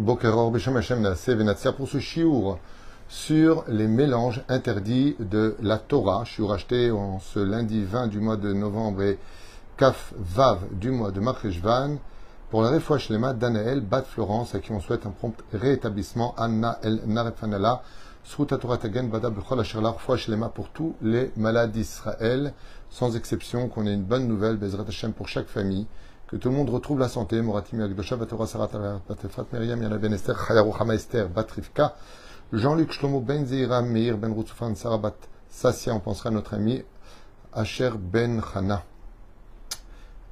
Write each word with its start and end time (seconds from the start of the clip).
Bokeror 0.00 0.50
Beshem 0.50 0.78
Hashem 0.78 1.06
pour 1.76 1.86
ce 1.86 1.98
chiour 1.98 2.58
sur 3.06 3.64
les 3.68 3.86
mélanges 3.86 4.42
interdits 4.48 5.14
de 5.20 5.56
la 5.60 5.76
Torah. 5.76 6.24
Chiour 6.24 6.54
acheté 6.54 6.90
en 6.90 7.18
ce 7.18 7.38
lundi 7.38 7.84
20 7.84 8.06
du 8.06 8.18
mois 8.18 8.38
de 8.38 8.50
novembre 8.54 9.02
et 9.02 9.18
Kaf 9.76 10.14
Vav 10.16 10.60
du 10.72 10.90
mois 10.90 11.10
de 11.10 11.20
Marcheshvan 11.20 11.98
pour 12.48 12.62
la 12.62 12.70
Refoua 12.70 12.96
Shlema 12.96 13.34
d'Anaël 13.34 13.82
Bat 13.82 14.04
Florence 14.04 14.54
à 14.54 14.60
qui 14.60 14.72
on 14.72 14.80
souhaite 14.80 15.04
un 15.04 15.10
prompt 15.10 15.36
rétablissement. 15.52 16.34
Anna 16.38 16.78
El 16.82 17.02
Narefanala 17.06 17.82
Sruta 18.24 18.56
Torah 18.56 18.78
Tagen 18.78 19.10
Bada 19.10 19.28
Bechol 19.28 19.60
Asher 19.60 19.80
Refoua 19.80 20.16
Shlema 20.16 20.48
pour 20.48 20.70
tous 20.70 20.94
les 21.02 21.30
malades 21.36 21.72
d'Israël 21.72 22.54
sans 22.88 23.16
exception 23.16 23.68
qu'on 23.68 23.86
ait 23.86 23.92
une 23.92 24.04
bonne 24.04 24.26
nouvelle 24.26 24.56
Bezrat 24.56 24.84
Hashem 24.88 25.12
pour 25.12 25.28
chaque 25.28 25.48
famille 25.48 25.86
que 26.30 26.36
tout 26.36 26.48
le 26.48 26.54
monde 26.54 26.70
retrouve 26.70 27.00
la 27.00 27.08
santé. 27.08 27.42
Moratim 27.42 27.80
Yagdosha, 27.80 28.14
Vatora 28.14 28.46
Sarat 28.46 28.70
Batefat 29.08 29.46
Miriam 29.52 29.82
Yana 29.82 29.98
Ben 29.98 30.12
Esther, 30.12 30.36
Chayaruchama 30.36 30.94
Esther, 30.94 31.28
Batrivka, 31.28 31.96
Jean-Luc 32.52 32.92
Shlomo 32.92 33.20
Ben 33.20 33.44
Zeira, 33.44 33.82
Meir 33.82 34.16
Ben 34.16 34.32
Routsufan, 34.32 34.76
Sarabat 34.76 35.16
Sassia, 35.48 35.92
on 35.92 35.98
pensera 35.98 36.28
à 36.28 36.32
notre 36.32 36.54
ami 36.54 36.84
Asher 37.52 37.90
Ben 37.98 38.40
Chana. 38.40 38.84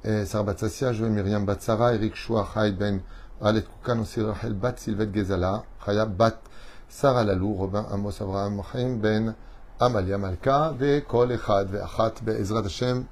Sarabat 0.05 0.57
Sassia, 0.57 0.93
Joël 0.93 1.11
Myriam 1.11 1.43
Batsara, 1.43 1.93
Eric 1.93 2.15
Shua, 2.15 2.47
Chai 2.53 2.71
Ben 2.71 3.01
Alet 3.41 3.65
Koukan, 3.67 3.99
Osir 3.99 4.27
Rachel 4.27 4.53
Bat 4.53 4.79
Sylvette 4.79 5.11
Gezala, 5.11 5.65
Chaya 5.85 6.05
Bat 6.05 6.39
Sarah 6.87 7.25
Lalou, 7.25 7.57
Robin 7.57 7.85
Amos 7.91 8.21
Abraham, 8.21 8.63
Chaim 8.71 8.95
Ben 8.95 9.35
Amalia 9.81 10.17
Malka, 10.17 10.73
Ve-Kol 10.79 11.33
Echad, 11.33 11.67
Ve-Achat, 11.67 12.23
Be'ezrat 12.23 12.63
Hashem, 12.63 13.05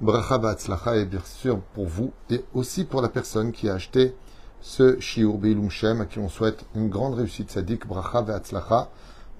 Bracha 0.00 0.38
Batzlacha 0.38 0.94
est 0.94 1.06
bien 1.06 1.22
sûr 1.24 1.58
pour 1.74 1.86
vous 1.86 2.12
et 2.30 2.44
aussi 2.54 2.84
pour 2.84 3.02
la 3.02 3.08
personne 3.08 3.50
qui 3.50 3.68
a 3.68 3.74
acheté 3.74 4.14
ce 4.60 5.00
Shiur 5.00 5.38
Beilum 5.38 5.70
Shem 5.70 6.00
à 6.00 6.04
qui 6.06 6.20
on 6.20 6.28
souhaite 6.28 6.64
une 6.76 6.88
grande 6.88 7.14
réussite 7.14 7.50
sadique. 7.50 7.84
Bracha 7.84 8.22
Batzlacha, 8.22 8.90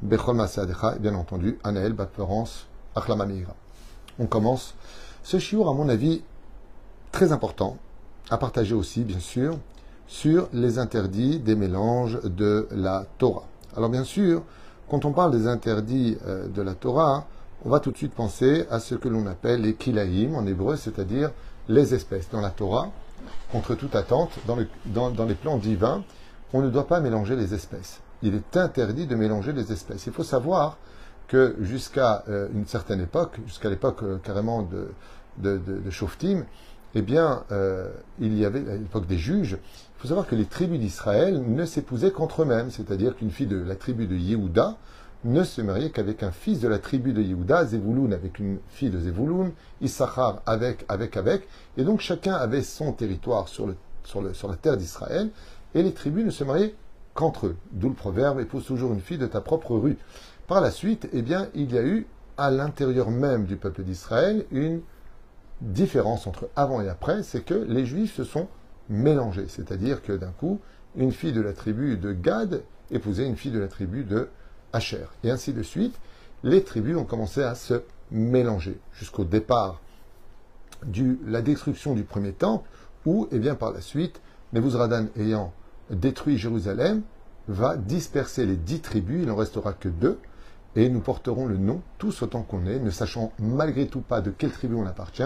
Bechol 0.02 0.34
Masadecha 0.34 0.96
et 0.96 0.98
bien 0.98 1.14
entendu 1.14 1.58
Anaël 1.62 1.92
Bat 1.92 2.08
Florence, 2.12 2.66
Achlamamira. 2.96 3.54
On 4.18 4.26
commence 4.26 4.74
ce 5.22 5.38
Shiur 5.38 5.68
à 5.68 5.74
mon 5.74 5.88
avis 5.88 6.24
très 7.12 7.30
important 7.30 7.76
à 8.28 8.36
partager 8.36 8.74
aussi 8.74 9.04
bien 9.04 9.20
sûr 9.20 9.60
sur 10.08 10.48
les 10.52 10.80
interdits 10.80 11.38
des 11.38 11.54
mélanges 11.54 12.18
de 12.24 12.66
la 12.72 13.06
Torah. 13.18 13.46
Alors 13.76 13.90
bien 13.90 14.02
sûr, 14.02 14.42
quand 14.90 15.04
on 15.04 15.12
parle 15.12 15.30
des 15.30 15.46
interdits 15.46 16.18
de 16.52 16.62
la 16.62 16.74
Torah, 16.74 17.28
on 17.64 17.70
va 17.70 17.80
tout 17.80 17.90
de 17.90 17.96
suite 17.96 18.14
penser 18.14 18.66
à 18.70 18.80
ce 18.80 18.94
que 18.94 19.08
l'on 19.08 19.26
appelle 19.26 19.62
les 19.62 19.74
kilaïm 19.74 20.34
en 20.34 20.46
hébreu, 20.46 20.76
c'est-à-dire 20.76 21.30
les 21.68 21.94
espèces. 21.94 22.28
Dans 22.30 22.40
la 22.40 22.50
Torah, 22.50 22.90
contre 23.52 23.74
toute 23.74 23.96
attente, 23.96 24.30
dans, 24.46 24.56
le, 24.56 24.68
dans, 24.86 25.10
dans, 25.10 25.24
les 25.24 25.34
plans 25.34 25.58
divins, 25.58 26.02
on 26.52 26.62
ne 26.62 26.70
doit 26.70 26.86
pas 26.86 27.00
mélanger 27.00 27.36
les 27.36 27.54
espèces. 27.54 28.00
Il 28.22 28.34
est 28.34 28.56
interdit 28.56 29.06
de 29.06 29.14
mélanger 29.14 29.52
les 29.52 29.72
espèces. 29.72 30.06
Il 30.06 30.12
faut 30.12 30.24
savoir 30.24 30.78
que 31.26 31.56
jusqu'à 31.60 32.24
euh, 32.28 32.48
une 32.54 32.66
certaine 32.66 33.00
époque, 33.00 33.38
jusqu'à 33.46 33.68
l'époque 33.68 34.02
euh, 34.02 34.18
carrément 34.18 34.62
de, 34.62 34.88
de, 35.38 35.60
eh 36.94 37.02
bien, 37.02 37.44
euh, 37.52 37.90
il 38.18 38.36
y 38.36 38.44
avait, 38.44 38.60
à 38.70 38.76
l'époque 38.76 39.06
des 39.06 39.18
juges, 39.18 39.58
il 39.60 40.00
faut 40.00 40.08
savoir 40.08 40.26
que 40.26 40.34
les 40.34 40.46
tribus 40.46 40.80
d'Israël 40.80 41.42
ne 41.46 41.64
s'épousaient 41.64 42.12
qu'entre 42.12 42.42
eux-mêmes, 42.42 42.70
c'est-à-dire 42.70 43.14
qu'une 43.16 43.30
fille 43.30 43.46
de 43.46 43.62
la 43.62 43.76
tribu 43.76 44.06
de 44.06 44.16
Yehuda, 44.16 44.76
ne 45.24 45.42
se 45.42 45.60
mariait 45.60 45.90
qu'avec 45.90 46.22
un 46.22 46.30
fils 46.30 46.60
de 46.60 46.68
la 46.68 46.78
tribu 46.78 47.12
de 47.12 47.22
Yehuda, 47.22 47.66
Zevouloun 47.66 48.12
avec 48.12 48.38
une 48.38 48.58
fille 48.68 48.90
de 48.90 49.00
Zevouloun, 49.00 49.52
Issachar 49.80 50.42
avec, 50.46 50.84
avec, 50.88 51.16
avec, 51.16 51.48
et 51.76 51.84
donc 51.84 52.00
chacun 52.00 52.34
avait 52.34 52.62
son 52.62 52.92
territoire 52.92 53.48
sur 53.48 53.66
la 53.66 54.56
terre 54.56 54.76
d'Israël, 54.76 55.30
et 55.74 55.82
les 55.82 55.92
tribus 55.92 56.24
ne 56.24 56.30
se 56.30 56.44
mariaient 56.44 56.74
qu'entre 57.14 57.46
eux. 57.48 57.56
D'où 57.72 57.88
le 57.88 57.94
proverbe, 57.94 58.40
épouse 58.40 58.64
toujours 58.64 58.92
une 58.92 59.00
fille 59.00 59.18
de 59.18 59.26
ta 59.26 59.40
propre 59.40 59.76
rue. 59.76 59.98
Par 60.46 60.60
la 60.60 60.70
suite, 60.70 61.08
eh 61.12 61.22
bien, 61.22 61.48
il 61.54 61.72
y 61.72 61.78
a 61.78 61.82
eu, 61.82 62.06
à 62.36 62.50
l'intérieur 62.50 63.10
même 63.10 63.44
du 63.44 63.56
peuple 63.56 63.82
d'Israël, 63.82 64.46
une 64.52 64.80
différence 65.60 66.28
entre 66.28 66.48
avant 66.54 66.80
et 66.80 66.88
après, 66.88 67.24
c'est 67.24 67.44
que 67.44 67.54
les 67.54 67.84
Juifs 67.84 68.14
se 68.14 68.22
sont 68.24 68.46
mélangés, 68.88 69.46
c'est-à-dire 69.48 70.02
que 70.02 70.12
d'un 70.12 70.30
coup, 70.30 70.60
une 70.96 71.12
fille 71.12 71.32
de 71.32 71.40
la 71.40 71.52
tribu 71.52 71.96
de 71.96 72.12
Gad 72.12 72.62
épousait 72.90 73.26
une 73.26 73.36
fille 73.36 73.50
de 73.50 73.58
la 73.58 73.68
tribu 73.68 74.04
de 74.04 74.28
Et 75.24 75.30
ainsi 75.30 75.52
de 75.52 75.62
suite, 75.62 75.94
les 76.42 76.62
tribus 76.62 76.96
ont 76.96 77.04
commencé 77.04 77.42
à 77.42 77.54
se 77.54 77.82
mélanger 78.10 78.78
jusqu'au 78.92 79.24
départ 79.24 79.80
de 80.84 81.18
la 81.26 81.42
destruction 81.42 81.94
du 81.94 82.04
premier 82.04 82.32
temple, 82.32 82.68
où, 83.06 83.28
et 83.32 83.38
bien 83.38 83.54
par 83.54 83.72
la 83.72 83.80
suite, 83.80 84.20
Nebuzradan 84.52 85.06
ayant 85.16 85.52
détruit 85.90 86.38
Jérusalem, 86.38 87.02
va 87.48 87.76
disperser 87.76 88.44
les 88.46 88.56
dix 88.56 88.80
tribus, 88.80 89.22
il 89.22 89.28
n'en 89.28 89.36
restera 89.36 89.72
que 89.72 89.88
deux, 89.88 90.18
et 90.76 90.88
nous 90.88 91.00
porterons 91.00 91.46
le 91.46 91.56
nom, 91.56 91.80
tous 91.96 92.22
autant 92.22 92.42
qu'on 92.42 92.66
est, 92.66 92.78
ne 92.78 92.90
sachant 92.90 93.32
malgré 93.38 93.86
tout 93.86 94.00
pas 94.02 94.20
de 94.20 94.30
quelle 94.30 94.52
tribu 94.52 94.74
on 94.74 94.86
appartient, 94.86 95.22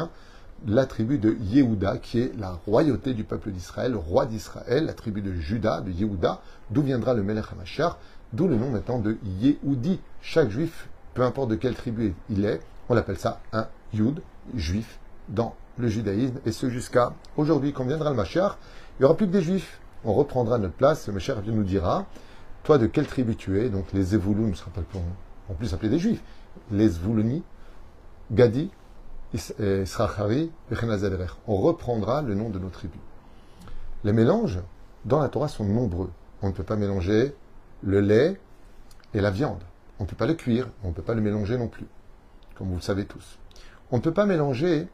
la 0.66 0.86
tribu 0.86 1.18
de 1.18 1.36
Yehuda, 1.40 1.98
qui 1.98 2.20
est 2.20 2.32
la 2.38 2.52
royauté 2.66 3.14
du 3.14 3.24
peuple 3.24 3.50
d'Israël, 3.50 3.96
roi 3.96 4.26
d'Israël, 4.26 4.84
la 4.84 4.92
tribu 4.92 5.20
de 5.20 5.34
Juda, 5.34 5.80
de 5.80 5.90
Yehuda, 5.90 6.40
d'où 6.70 6.82
viendra 6.82 7.14
le 7.14 7.24
Melech 7.24 7.46
HaMashar, 7.52 7.98
D'où 8.32 8.48
le 8.48 8.56
nom 8.56 8.70
maintenant 8.70 8.98
de 8.98 9.18
Yehudi. 9.40 10.00
Chaque 10.20 10.50
juif, 10.50 10.88
peu 11.14 11.22
importe 11.22 11.50
de 11.50 11.56
quelle 11.56 11.74
tribu 11.74 12.14
il 12.30 12.44
est, 12.44 12.60
on 12.88 12.94
l'appelle 12.94 13.18
ça 13.18 13.40
un 13.52 13.68
Yud, 13.92 14.22
juif, 14.54 14.98
dans 15.28 15.54
le 15.78 15.88
judaïsme. 15.88 16.38
Et 16.46 16.52
ce 16.52 16.70
jusqu'à 16.70 17.12
aujourd'hui, 17.36 17.72
quand 17.72 17.84
viendra 17.84 18.10
le 18.10 18.16
Mashiach, 18.16 18.56
il 18.98 19.02
n'y 19.02 19.04
aura 19.04 19.16
plus 19.16 19.26
que 19.26 19.32
des 19.32 19.42
juifs. 19.42 19.80
On 20.04 20.14
reprendra 20.14 20.58
notre 20.58 20.74
place. 20.74 21.06
Le 21.06 21.12
Mashiach 21.12 21.44
nous 21.46 21.64
dira, 21.64 22.06
toi 22.64 22.78
de 22.78 22.86
quelle 22.86 23.06
tribu 23.06 23.36
tu 23.36 23.60
es? 23.60 23.68
Donc 23.68 23.92
les 23.92 24.02
Zevouloun 24.02 24.50
ne 24.50 24.54
seront 24.54 24.70
pas 24.70 24.82
en 25.50 25.54
plus 25.54 25.74
appelés 25.74 25.90
des 25.90 25.98
juifs. 25.98 26.22
Les 26.70 26.88
Zvouloni, 26.88 27.42
Gadi, 28.30 28.70
Israchari, 29.34 30.50
On 31.46 31.56
reprendra 31.56 32.22
le 32.22 32.34
nom 32.34 32.50
de 32.50 32.58
nos 32.58 32.68
tribus. 32.68 33.00
Les 34.04 34.12
mélanges 34.12 34.60
dans 35.04 35.20
la 35.20 35.28
Torah 35.28 35.48
sont 35.48 35.64
nombreux. 35.64 36.10
On 36.42 36.48
ne 36.48 36.52
peut 36.52 36.64
pas 36.64 36.76
mélanger 36.76 37.34
le 37.82 38.00
lait 38.00 38.40
et 39.14 39.20
la 39.20 39.30
viande. 39.30 39.62
On 39.98 40.04
ne 40.04 40.08
peut 40.08 40.16
pas 40.16 40.26
le 40.26 40.34
cuire, 40.34 40.68
on 40.82 40.88
ne 40.88 40.92
peut 40.92 41.02
pas 41.02 41.14
le 41.14 41.20
mélanger 41.20 41.56
non 41.58 41.68
plus, 41.68 41.86
comme 42.56 42.68
vous 42.68 42.76
le 42.76 42.80
savez 42.80 43.04
tous. 43.04 43.38
On 43.90 43.98
ne 43.98 44.02
peut 44.02 44.12
pas 44.12 44.26
mélanger 44.26 44.88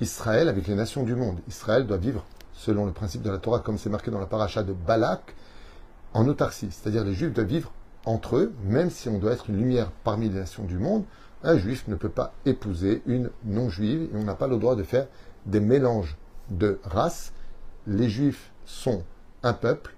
Israël 0.00 0.48
avec 0.48 0.66
les 0.66 0.74
nations 0.74 1.02
du 1.02 1.14
monde. 1.14 1.40
Israël 1.48 1.86
doit 1.86 1.96
vivre 1.96 2.24
selon 2.52 2.86
le 2.86 2.92
principe 2.92 3.22
de 3.22 3.30
la 3.30 3.38
Torah, 3.38 3.60
comme 3.60 3.78
c'est 3.78 3.90
marqué 3.90 4.10
dans 4.10 4.20
la 4.20 4.26
paracha 4.26 4.62
de 4.62 4.72
Balak, 4.72 5.34
en 6.12 6.26
autarcie. 6.28 6.68
C'est-à-dire 6.70 7.04
les 7.04 7.14
Juifs 7.14 7.32
doivent 7.32 7.46
vivre 7.46 7.72
entre 8.04 8.36
eux, 8.36 8.54
même 8.64 8.90
si 8.90 9.08
on 9.08 9.18
doit 9.18 9.32
être 9.32 9.50
une 9.50 9.58
lumière 9.58 9.90
parmi 10.04 10.28
les 10.28 10.38
nations 10.38 10.64
du 10.64 10.78
monde. 10.78 11.04
Un 11.42 11.58
Juif 11.58 11.88
ne 11.88 11.94
peut 11.94 12.08
pas 12.08 12.32
épouser 12.46 13.02
une 13.06 13.30
non-juive 13.44 14.02
et 14.02 14.16
on 14.16 14.24
n'a 14.24 14.34
pas 14.34 14.46
le 14.46 14.56
droit 14.56 14.76
de 14.76 14.82
faire 14.82 15.08
des 15.46 15.60
mélanges 15.60 16.16
de 16.50 16.78
races. 16.84 17.32
Les 17.86 18.08
Juifs 18.08 18.52
sont 18.64 19.02
un 19.42 19.52
peuple 19.52 19.94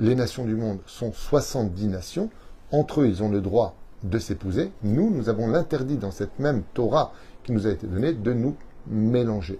les 0.00 0.14
nations 0.14 0.44
du 0.44 0.54
monde 0.54 0.80
sont 0.86 1.12
70 1.12 1.88
nations. 1.88 2.30
Entre 2.70 3.00
eux, 3.00 3.06
ils 3.06 3.22
ont 3.22 3.30
le 3.30 3.40
droit 3.40 3.76
de 4.02 4.18
s'épouser. 4.18 4.72
Nous, 4.82 5.10
nous 5.10 5.28
avons 5.28 5.48
l'interdit 5.48 5.96
dans 5.96 6.10
cette 6.10 6.38
même 6.38 6.62
Torah 6.74 7.12
qui 7.42 7.52
nous 7.52 7.66
a 7.66 7.70
été 7.70 7.86
donnée 7.86 8.12
de 8.12 8.32
nous 8.32 8.56
mélanger. 8.86 9.58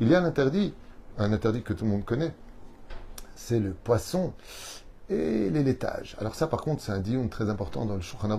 Il 0.00 0.08
y 0.08 0.14
a 0.14 0.20
l'interdit, 0.20 0.74
un 1.18 1.32
interdit 1.32 1.62
que 1.62 1.72
tout 1.72 1.84
le 1.84 1.90
monde 1.90 2.04
connaît, 2.04 2.34
c'est 3.34 3.60
le 3.60 3.72
poisson 3.72 4.32
et 5.08 5.50
les 5.50 5.62
laitages. 5.62 6.16
Alors 6.18 6.34
ça, 6.34 6.46
par 6.46 6.62
contre, 6.62 6.82
c'est 6.82 6.92
un 6.92 7.00
dion 7.00 7.28
très 7.28 7.48
important 7.48 7.84
dans 7.84 7.94
le 7.94 8.00
Shulchan 8.00 8.30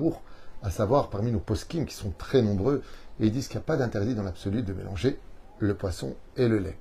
à 0.64 0.70
savoir 0.72 1.10
parmi 1.10 1.32
nos 1.32 1.40
poskim 1.40 1.86
qui 1.86 1.96
sont 1.96 2.12
très 2.18 2.42
nombreux, 2.42 2.82
et 3.20 3.28
ils 3.28 3.32
disent 3.32 3.48
qu'il 3.48 3.58
n'y 3.58 3.64
a 3.64 3.66
pas 3.66 3.78
d'interdit 3.78 4.16
dans 4.16 4.24
l'absolu 4.24 4.64
de 4.64 4.74
mélanger 4.74 5.20
le 5.60 5.76
poisson 5.76 6.16
et 6.36 6.48
le 6.48 6.60
lait. 6.60 6.78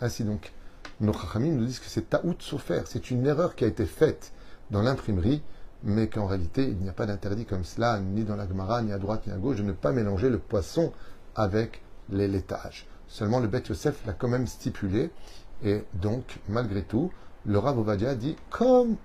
Ainsi 0.00 0.24
donc, 0.24 0.52
nos 1.00 1.12
Chachamim 1.12 1.52
nous 1.52 1.64
disent 1.64 1.78
que 1.78 1.88
c'est 1.88 2.10
taout 2.10 2.36
souffert, 2.40 2.86
c'est 2.86 3.10
une 3.10 3.26
erreur 3.26 3.54
qui 3.54 3.64
a 3.64 3.68
été 3.68 3.86
faite 3.86 4.32
dans 4.70 4.82
l'imprimerie, 4.82 5.42
mais 5.82 6.08
qu'en 6.08 6.26
réalité, 6.26 6.64
il 6.64 6.76
n'y 6.76 6.88
a 6.88 6.92
pas 6.92 7.06
d'interdit 7.06 7.46
comme 7.46 7.64
cela, 7.64 7.98
ni 8.00 8.24
dans 8.24 8.36
la 8.36 8.46
Gemara, 8.46 8.82
ni 8.82 8.92
à 8.92 8.98
droite, 8.98 9.26
ni 9.26 9.32
à 9.32 9.36
gauche, 9.36 9.56
de 9.56 9.62
ne 9.62 9.72
pas 9.72 9.92
mélanger 9.92 10.28
le 10.28 10.38
poisson 10.38 10.92
avec 11.34 11.82
les 12.10 12.28
laitages. 12.28 12.86
Seulement, 13.08 13.40
le 13.40 13.48
Beth 13.48 13.68
Yosef 13.68 14.04
l'a 14.06 14.12
quand 14.12 14.28
même 14.28 14.46
stipulé, 14.46 15.10
et 15.64 15.84
donc, 15.94 16.38
malgré 16.48 16.82
tout, 16.82 17.10
le 17.46 17.58
Rav 17.58 17.78
Ovadia 17.78 18.14
dit, 18.14 18.36
comme 18.50 18.96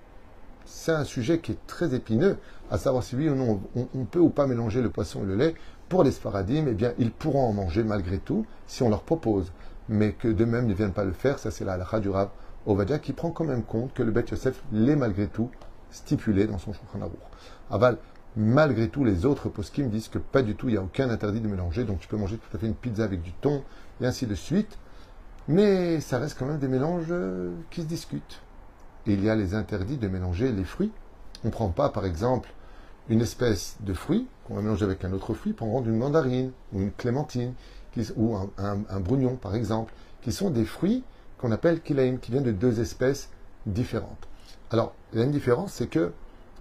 c'est 0.66 0.92
un 0.92 1.04
sujet 1.04 1.38
qui 1.38 1.52
est 1.52 1.66
très 1.66 1.94
épineux, 1.94 2.36
à 2.70 2.76
savoir 2.76 3.04
si 3.04 3.16
oui 3.16 3.28
ou 3.28 3.34
non 3.34 3.60
on, 3.74 3.88
on 3.94 4.04
peut 4.04 4.18
ou 4.18 4.28
pas 4.28 4.46
mélanger 4.46 4.82
le 4.82 4.90
poisson 4.90 5.22
et 5.22 5.26
le 5.26 5.36
lait, 5.36 5.54
pour 5.88 6.04
les 6.04 6.10
Sfaradim, 6.10 6.66
eh 6.68 6.74
bien, 6.74 6.92
ils 6.98 7.12
pourront 7.12 7.48
en 7.48 7.52
manger 7.52 7.84
malgré 7.84 8.18
tout 8.18 8.44
si 8.66 8.82
on 8.82 8.90
leur 8.90 9.02
propose 9.02 9.52
mais 9.88 10.12
que 10.12 10.28
d'eux-mêmes 10.28 10.66
ne 10.66 10.74
viennent 10.74 10.92
pas 10.92 11.04
le 11.04 11.12
faire, 11.12 11.38
ça 11.38 11.50
c'est 11.50 11.64
la 11.64 11.74
halakha 11.74 12.00
du 12.00 12.08
Rav 12.08 12.30
Ovadia 12.66 12.98
qui 12.98 13.12
prend 13.12 13.30
quand 13.30 13.44
même 13.44 13.62
compte 13.62 13.94
que 13.94 14.02
le 14.02 14.10
Beth 14.10 14.30
Yosef 14.30 14.60
l'est 14.72 14.96
malgré 14.96 15.28
tout 15.28 15.50
stipulé 15.90 16.46
dans 16.46 16.58
son 16.58 16.72
Shulchan 16.72 17.00
Aruch. 17.00 17.18
Aval, 17.70 17.98
malgré 18.36 18.88
tout, 18.88 19.04
les 19.04 19.24
autres 19.24 19.48
poskim 19.48 19.88
disent 19.88 20.08
que 20.08 20.18
pas 20.18 20.42
du 20.42 20.56
tout, 20.56 20.68
il 20.68 20.72
n'y 20.72 20.78
a 20.78 20.82
aucun 20.82 21.08
interdit 21.10 21.40
de 21.40 21.48
mélanger, 21.48 21.84
donc 21.84 22.00
tu 22.00 22.08
peux 22.08 22.16
manger 22.16 22.38
tout 22.38 22.56
à 22.56 22.58
fait 22.58 22.66
une 22.66 22.74
pizza 22.74 23.04
avec 23.04 23.22
du 23.22 23.32
thon, 23.32 23.62
et 24.00 24.06
ainsi 24.06 24.26
de 24.26 24.34
suite. 24.34 24.78
Mais 25.48 26.00
ça 26.00 26.18
reste 26.18 26.36
quand 26.38 26.46
même 26.46 26.58
des 26.58 26.68
mélanges 26.68 27.14
qui 27.70 27.82
se 27.82 27.86
discutent. 27.86 28.42
il 29.06 29.22
y 29.22 29.30
a 29.30 29.36
les 29.36 29.54
interdits 29.54 29.96
de 29.96 30.08
mélanger 30.08 30.50
les 30.50 30.64
fruits. 30.64 30.90
On 31.44 31.48
ne 31.48 31.52
prend 31.52 31.68
pas, 31.68 31.88
par 31.90 32.04
exemple, 32.04 32.52
une 33.08 33.20
espèce 33.20 33.76
de 33.80 33.94
fruit 33.94 34.26
qu'on 34.44 34.54
va 34.54 34.62
mélanger 34.62 34.84
avec 34.84 35.04
un 35.04 35.12
autre 35.12 35.34
fruit 35.34 35.52
pour 35.52 35.70
rendre 35.70 35.88
une 35.88 35.96
mandarine 35.96 36.50
ou 36.72 36.80
une 36.80 36.90
clémentine 36.90 37.54
ou 38.16 38.36
un, 38.58 39.00
brugnon, 39.00 39.36
par 39.36 39.54
exemple, 39.54 39.92
qui 40.22 40.32
sont 40.32 40.50
des 40.50 40.64
fruits 40.64 41.04
qu'on 41.38 41.52
appelle 41.52 41.80
kilaim, 41.80 42.16
qui 42.16 42.30
viennent 42.30 42.44
de 42.44 42.52
deux 42.52 42.80
espèces 42.80 43.30
différentes. 43.66 44.28
Alors, 44.70 44.94
il 45.12 45.18
y 45.18 45.22
a 45.22 45.24
une 45.24 45.30
différence, 45.32 45.74
c'est 45.74 45.86
que, 45.86 46.12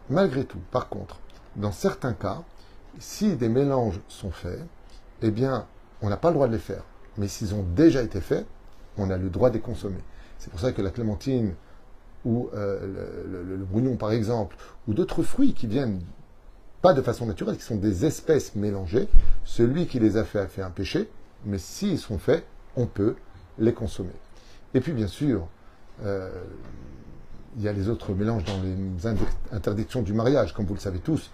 malgré 0.10 0.46
tout, 0.46 0.60
par 0.72 0.90
contre, 0.90 1.20
dans 1.56 1.72
certains 1.72 2.14
cas, 2.14 2.44
si 3.00 3.36
des 3.36 3.50
mélanges 3.50 4.00
sont 4.08 4.32
faits, 4.32 4.60
eh 5.22 5.32
bien, 5.32 5.66
on 6.02 6.10
n'a 6.10 6.18
pas 6.18 6.30
le 6.30 6.36
droit 6.36 6.48
de 6.48 6.54
les 6.54 6.60
faire. 6.60 6.84
Mais 7.18 7.28
s'ils 7.28 7.54
ont 7.54 7.64
déjà 7.76 8.02
été 8.02 8.22
faits, 8.22 8.46
on 8.98 9.10
a 9.10 9.18
le 9.18 9.30
droit 9.30 9.50
de 9.50 9.56
les 9.56 9.62
consommer. 9.62 10.04
C'est 10.38 10.50
pour 10.50 10.60
ça 10.60 10.72
que 10.72 10.81
la 10.81 10.92
clémentine 10.92 11.54
ou 12.26 12.50
euh, 12.54 13.24
le, 13.28 13.44
le, 13.44 13.64
brugnon, 13.64 13.96
par 13.96 14.12
exemple, 14.12 14.58
ou 14.88 14.94
d'autres 14.94 15.24
fruits 15.24 15.54
qui 15.54 15.68
viennent 15.68 16.02
pas 16.81 16.94
de 16.94 17.02
façon 17.02 17.26
naturelle, 17.26 17.58
qui 17.58 17.64
sont 17.64 17.78
des 17.78 18.06
espèces 18.06 18.56
mélangées, 18.56 19.08
celui 19.44 19.88
qui 19.88 20.00
les 20.00 20.18
a 20.18 20.24
fait 20.24 20.40
a 20.40 20.48
fait 20.48 20.62
un 20.62 20.70
péché, 20.70 21.10
mais 21.45 21.57
s'ils 21.57 22.00
sont 22.00 22.18
faits, 22.18 22.45
on 22.75 22.86
peut 22.86 23.15
les 23.57 23.74
consommer. 23.74 24.13
Et 24.74 24.81
puis, 24.81 24.92
bien 24.92 25.07
sûr, 25.07 25.47
euh, 26.03 26.30
il 27.57 27.63
y 27.63 27.68
a 27.68 27.74
les 27.74 27.89
autres 27.89 28.13
mélanges 28.13 28.44
dans 28.44 28.62
les 28.62 29.15
interdictions 29.51 30.01
du 30.01 30.13
mariage, 30.13 30.53
comme 30.53 30.65
vous 30.65 30.74
le 30.74 30.80
savez 30.80 31.00
tous. 31.00 31.31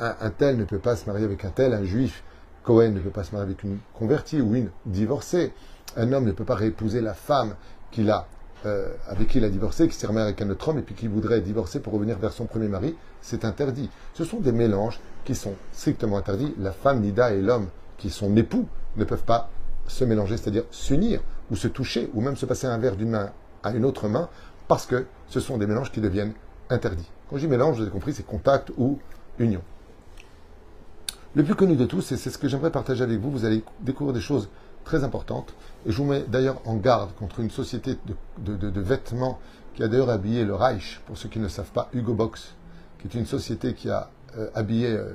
Un, 0.00 0.30
tel 0.30 0.56
ne 0.56 0.64
peut 0.64 0.78
pas 0.78 0.96
se 0.96 1.06
marier 1.06 1.26
avec 1.26 1.44
un 1.44 1.50
tel, 1.50 1.74
un 1.74 1.84
juif, 1.84 2.24
Cohen 2.64 2.90
ne 2.92 3.00
peut 3.00 3.10
pas 3.10 3.22
se 3.22 3.32
marier 3.32 3.46
avec 3.46 3.62
une 3.62 3.78
convertie 3.94 4.40
ou 4.40 4.54
une 4.54 4.70
divorcée. 4.86 5.52
Un 5.96 6.12
homme 6.12 6.24
ne 6.24 6.32
peut 6.32 6.44
pas 6.44 6.54
réépouser 6.54 7.00
la 7.00 7.14
femme 7.14 7.54
qu'il 7.90 8.10
a, 8.10 8.26
euh, 8.64 8.94
avec 9.08 9.28
qui 9.28 9.38
il 9.38 9.44
a 9.44 9.50
divorcé, 9.50 9.88
qui 9.88 9.94
s'est 9.94 10.06
marié 10.06 10.22
avec 10.22 10.40
un 10.40 10.48
autre 10.48 10.68
homme 10.68 10.78
et 10.78 10.82
puis 10.82 10.94
qui 10.94 11.06
voudrait 11.06 11.42
divorcer 11.42 11.80
pour 11.80 11.92
revenir 11.92 12.18
vers 12.18 12.32
son 12.32 12.46
premier 12.46 12.68
mari. 12.68 12.96
C'est 13.20 13.44
interdit. 13.44 13.90
Ce 14.14 14.24
sont 14.24 14.40
des 14.40 14.52
mélanges 14.52 15.00
qui 15.24 15.34
sont 15.34 15.54
strictement 15.72 16.16
interdits. 16.16 16.54
La 16.58 16.72
femme 16.72 17.00
Nida 17.00 17.32
et 17.32 17.42
l'homme 17.42 17.68
qui 18.00 18.10
sont 18.10 18.34
époux 18.36 18.66
ne 18.96 19.04
peuvent 19.04 19.22
pas 19.22 19.50
se 19.86 20.04
mélanger, 20.04 20.36
c'est-à-dire 20.36 20.64
s'unir 20.70 21.20
ou 21.50 21.56
se 21.56 21.68
toucher 21.68 22.10
ou 22.14 22.20
même 22.20 22.36
se 22.36 22.46
passer 22.46 22.66
un 22.66 22.78
verre 22.78 22.96
d'une 22.96 23.10
main 23.10 23.30
à 23.62 23.70
une 23.70 23.84
autre 23.84 24.08
main 24.08 24.28
parce 24.66 24.86
que 24.86 25.06
ce 25.28 25.38
sont 25.38 25.58
des 25.58 25.66
mélanges 25.66 25.92
qui 25.92 26.00
deviennent 26.00 26.32
interdits. 26.70 27.08
Quand 27.28 27.36
je 27.36 27.42
dis 27.42 27.48
mélange, 27.48 27.76
vous 27.76 27.82
avez 27.82 27.90
compris, 27.90 28.12
c'est 28.12 28.26
contact 28.26 28.72
ou 28.76 28.98
union. 29.38 29.62
Le 31.34 31.44
plus 31.44 31.54
connu 31.54 31.76
de 31.76 31.84
tous, 31.84 32.10
et 32.10 32.16
c'est 32.16 32.30
ce 32.30 32.38
que 32.38 32.48
j'aimerais 32.48 32.72
partager 32.72 33.04
avec 33.04 33.20
vous, 33.20 33.30
vous 33.30 33.44
allez 33.44 33.62
découvrir 33.80 34.14
des 34.14 34.20
choses 34.20 34.48
très 34.84 35.04
importantes. 35.04 35.54
Et 35.86 35.92
je 35.92 35.96
vous 35.96 36.04
mets 36.04 36.24
d'ailleurs 36.26 36.60
en 36.64 36.76
garde 36.76 37.14
contre 37.14 37.40
une 37.40 37.50
société 37.50 37.96
de, 38.38 38.80
vêtements 38.80 39.38
qui 39.74 39.82
a 39.84 39.88
d'ailleurs 39.88 40.10
habillé 40.10 40.44
le 40.44 40.54
Reich, 40.54 41.00
pour 41.06 41.16
ceux 41.16 41.28
qui 41.28 41.38
ne 41.38 41.48
savent 41.48 41.70
pas, 41.70 41.88
Hugo 41.92 42.14
Box, 42.14 42.54
qui 42.98 43.06
est 43.06 43.20
une 43.20 43.26
société 43.26 43.74
qui 43.74 43.90
a 43.90 44.10
euh, 44.36 44.48
habillé 44.54 44.88
euh, 44.88 45.12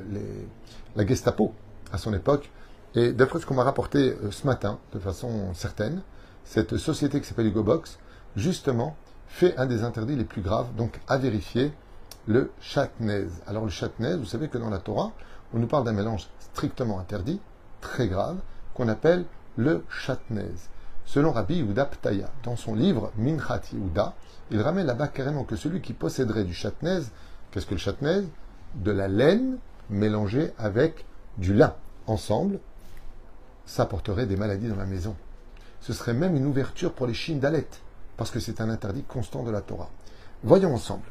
la 0.95 1.05
Gestapo 1.05 1.53
à 1.91 1.97
son 1.97 2.13
époque, 2.13 2.49
et 2.95 3.11
d'après 3.11 3.39
ce 3.39 3.45
qu'on 3.45 3.55
m'a 3.55 3.63
rapporté 3.63 4.17
euh, 4.23 4.31
ce 4.31 4.47
matin, 4.47 4.79
de 4.93 4.99
façon 4.99 5.53
certaine, 5.53 6.01
cette 6.45 6.77
société 6.77 7.19
qui 7.19 7.27
s'appelle 7.27 7.51
Box, 7.51 7.99
justement, 8.35 8.95
fait 9.27 9.57
un 9.57 9.65
des 9.65 9.83
interdits 9.83 10.15
les 10.15 10.23
plus 10.23 10.41
graves, 10.41 10.73
donc 10.75 10.99
à 11.07 11.17
vérifier, 11.17 11.73
le 12.27 12.51
chatnez. 12.61 13.25
Alors 13.47 13.65
le 13.65 13.69
chatnez, 13.69 14.15
vous 14.15 14.25
savez 14.25 14.47
que 14.47 14.57
dans 14.57 14.69
la 14.69 14.79
Torah, 14.79 15.11
on 15.53 15.59
nous 15.59 15.67
parle 15.67 15.83
d'un 15.83 15.91
mélange 15.91 16.27
strictement 16.39 16.99
interdit, 16.99 17.39
très 17.81 18.07
grave, 18.07 18.37
qu'on 18.73 18.87
appelle 18.87 19.25
le 19.57 19.83
chatnez. 19.89 20.51
Selon 21.05 21.31
Rabbi 21.31 21.57
Yehuda 21.57 21.85
Ptaya, 21.85 22.31
dans 22.43 22.55
son 22.55 22.73
livre 22.73 23.11
Minchat 23.17 23.61
Yehuda, 23.73 24.13
il 24.51 24.61
ramène 24.61 24.85
là-bas 24.85 25.07
carrément 25.07 25.43
que 25.43 25.55
celui 25.55 25.81
qui 25.81 25.93
posséderait 25.93 26.45
du 26.45 26.53
chatnez, 26.53 27.01
qu'est-ce 27.51 27.65
que 27.65 27.75
le 27.75 27.79
chatnez? 27.79 28.23
De 28.75 28.91
la 28.91 29.07
laine 29.07 29.57
mélangée 29.89 30.51
avec 30.57 31.05
du 31.37 31.53
lin 31.53 31.75
ensemble, 32.07 32.59
ça 33.65 33.85
porterait 33.85 34.25
des 34.25 34.37
maladies 34.37 34.67
dans 34.67 34.75
la 34.75 34.85
maison. 34.85 35.15
Ce 35.81 35.93
serait 35.93 36.13
même 36.13 36.35
une 36.35 36.45
ouverture 36.45 36.93
pour 36.93 37.07
les 37.07 37.13
chines 37.13 37.39
d'Alet, 37.39 37.67
parce 38.17 38.31
que 38.31 38.39
c'est 38.39 38.61
un 38.61 38.69
interdit 38.69 39.03
constant 39.03 39.43
de 39.43 39.51
la 39.51 39.61
Torah. 39.61 39.89
Voyons 40.43 40.73
ensemble. 40.73 41.05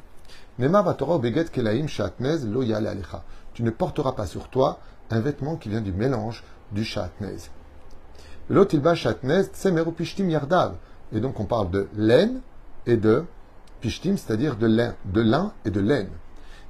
Tu 3.54 3.62
ne 3.62 3.70
porteras 3.70 4.12
pas 4.12 4.26
sur 4.26 4.48
toi 4.48 4.78
un 5.10 5.20
vêtement 5.20 5.56
qui 5.56 5.68
vient 5.68 5.80
du 5.80 5.92
mélange 5.92 6.44
du 6.72 6.84
shatnez. 6.84 7.36
L'otilba 8.48 8.94
shatnez 8.94 9.44
yardav. 10.18 10.76
Et 11.12 11.20
donc 11.20 11.38
on 11.40 11.44
parle 11.44 11.70
de 11.70 11.88
laine 11.96 12.40
et 12.86 12.96
de 12.96 13.24
pishtim, 13.80 14.16
c'est-à-dire 14.16 14.56
de 14.56 14.66
lin, 14.66 14.94
de 15.04 15.20
lin 15.20 15.52
et 15.64 15.70
de 15.70 15.80
laine. 15.80 16.10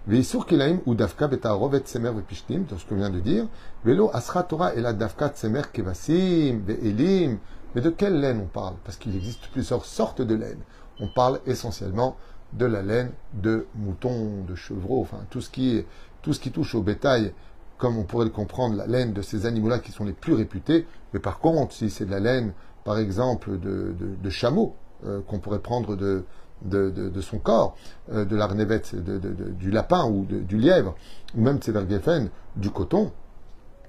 Ou 0.06 0.94
dafka 0.94 1.28
betarovet 1.28 1.82
semer 1.86 2.10
vepishtim, 2.10 2.64
ce 2.68 2.84
qu'on 2.86 2.96
vient 2.96 3.08
de 3.08 3.20
dire. 3.20 3.46
Velo 3.84 4.10
asra 4.12 4.42
Torah 4.42 4.74
et 4.74 4.82
la 4.82 4.92
kevasim, 4.92 6.60
ve'elim. 6.66 7.38
Mais 7.74 7.80
de 7.80 7.88
quelle 7.90 8.20
laine 8.20 8.40
on 8.42 8.46
parle? 8.46 8.74
Parce 8.84 8.98
qu'il 8.98 9.16
existe 9.16 9.48
plusieurs 9.48 9.86
sortes 9.86 10.20
de 10.20 10.34
laine. 10.34 10.60
On 11.00 11.08
parle 11.08 11.40
essentiellement 11.46 12.16
de 12.52 12.66
la 12.66 12.82
laine 12.82 13.12
de 13.32 13.66
mouton, 13.74 14.44
de 14.46 14.54
chevreau, 14.54 15.00
enfin 15.00 15.24
tout 15.30 15.40
ce 15.40 15.50
qui 15.50 15.76
est, 15.76 15.86
tout 16.22 16.34
ce 16.34 16.40
qui 16.40 16.52
touche 16.52 16.74
au 16.74 16.82
bétail, 16.82 17.32
comme 17.78 17.96
on 17.96 18.04
pourrait 18.04 18.26
le 18.26 18.30
comprendre, 18.30 18.76
la 18.76 18.86
laine 18.86 19.12
de 19.14 19.22
ces 19.22 19.46
animaux-là 19.46 19.78
qui 19.78 19.90
sont 19.90 20.04
les 20.04 20.12
plus 20.12 20.34
réputés. 20.34 20.86
Mais 21.14 21.18
par 21.18 21.38
contre, 21.38 21.74
si 21.74 21.88
c'est 21.88 22.04
de 22.04 22.10
la 22.10 22.20
laine, 22.20 22.52
par 22.84 22.98
exemple, 22.98 23.58
de, 23.58 23.94
de, 23.98 24.30
chameau, 24.30 24.76
euh, 25.06 25.20
qu'on 25.26 25.38
pourrait 25.38 25.60
prendre 25.60 25.96
de, 25.96 26.24
de, 26.62 27.20
son 27.20 27.38
corps, 27.38 27.76
euh, 28.12 28.24
de 28.24 28.36
l'arnevette, 28.36 28.94
du 28.94 29.70
lapin 29.70 30.04
ou 30.04 30.24
du 30.24 30.56
lièvre, 30.58 30.94
ou 31.36 31.42
même 31.42 31.60
Geffen, 31.62 32.28
du 32.56 32.70
coton. 32.70 33.12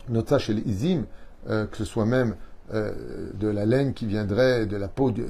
Note 0.10 0.30
ça 0.30 0.38
chez 0.38 0.54
les 0.54 0.62
Izim, 0.62 1.06
euh, 1.50 1.66
que 1.66 1.78
ce 1.78 1.86
soit 1.86 2.06
même 2.06 2.36
euh, 2.74 3.32
de 3.34 3.48
la 3.48 3.66
laine 3.66 3.94
qui 3.94 4.06
viendrait 4.06 4.66
de 4.66 4.78
la 4.78 4.88
peau 4.88 5.12
de, 5.12 5.26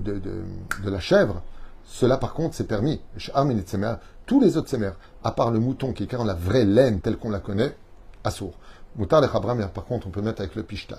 la 0.84 1.00
chèvre. 1.00 1.42
Cela, 1.84 2.18
par 2.18 2.34
contre, 2.34 2.56
c'est 2.56 2.68
permis. 2.68 3.02
Tous 4.26 4.42
les 4.42 4.58
autres 4.58 4.70
sémères, 4.70 4.98
à 5.24 5.31
part 5.31 5.52
le 5.52 5.60
mouton 5.60 5.94
qui 5.94 6.04
est 6.04 6.08
carrément 6.08 6.28
la 6.28 6.34
vraie 6.34 6.66
laine 6.66 7.00
telle 7.00 7.18
qu'on 7.18 7.30
la 7.30 7.40
connaît, 7.40 7.76
assour. 8.24 8.54
Moutar 8.96 9.24
et 9.24 9.28
Chabram, 9.28 9.68
par 9.70 9.86
contre, 9.86 10.08
on 10.08 10.10
peut 10.10 10.22
mettre 10.22 10.42
avec 10.42 10.56
le 10.56 10.64
pishtan. 10.64 10.96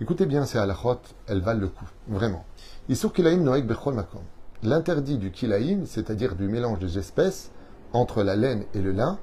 Écoutez 0.00 0.26
bien 0.26 0.44
ces 0.44 0.58
halachot, 0.58 1.00
elles 1.26 1.40
valent 1.40 1.60
le 1.60 1.68
coup, 1.68 1.86
vraiment. 2.08 2.44
Isur 2.88 3.12
kilaim 3.12 3.38
noek 3.38 3.64
bechol 3.64 3.94
makom 3.94 4.20
l'interdit 4.66 5.18
du 5.18 5.30
kilaïm, 5.30 5.86
c'est-à-dire 5.86 6.34
du 6.34 6.48
mélange 6.48 6.78
des 6.78 6.98
espèces 6.98 7.50
entre 7.92 8.22
la 8.22 8.36
laine 8.36 8.64
et 8.74 8.80
le 8.80 8.92
lin, 8.92 9.18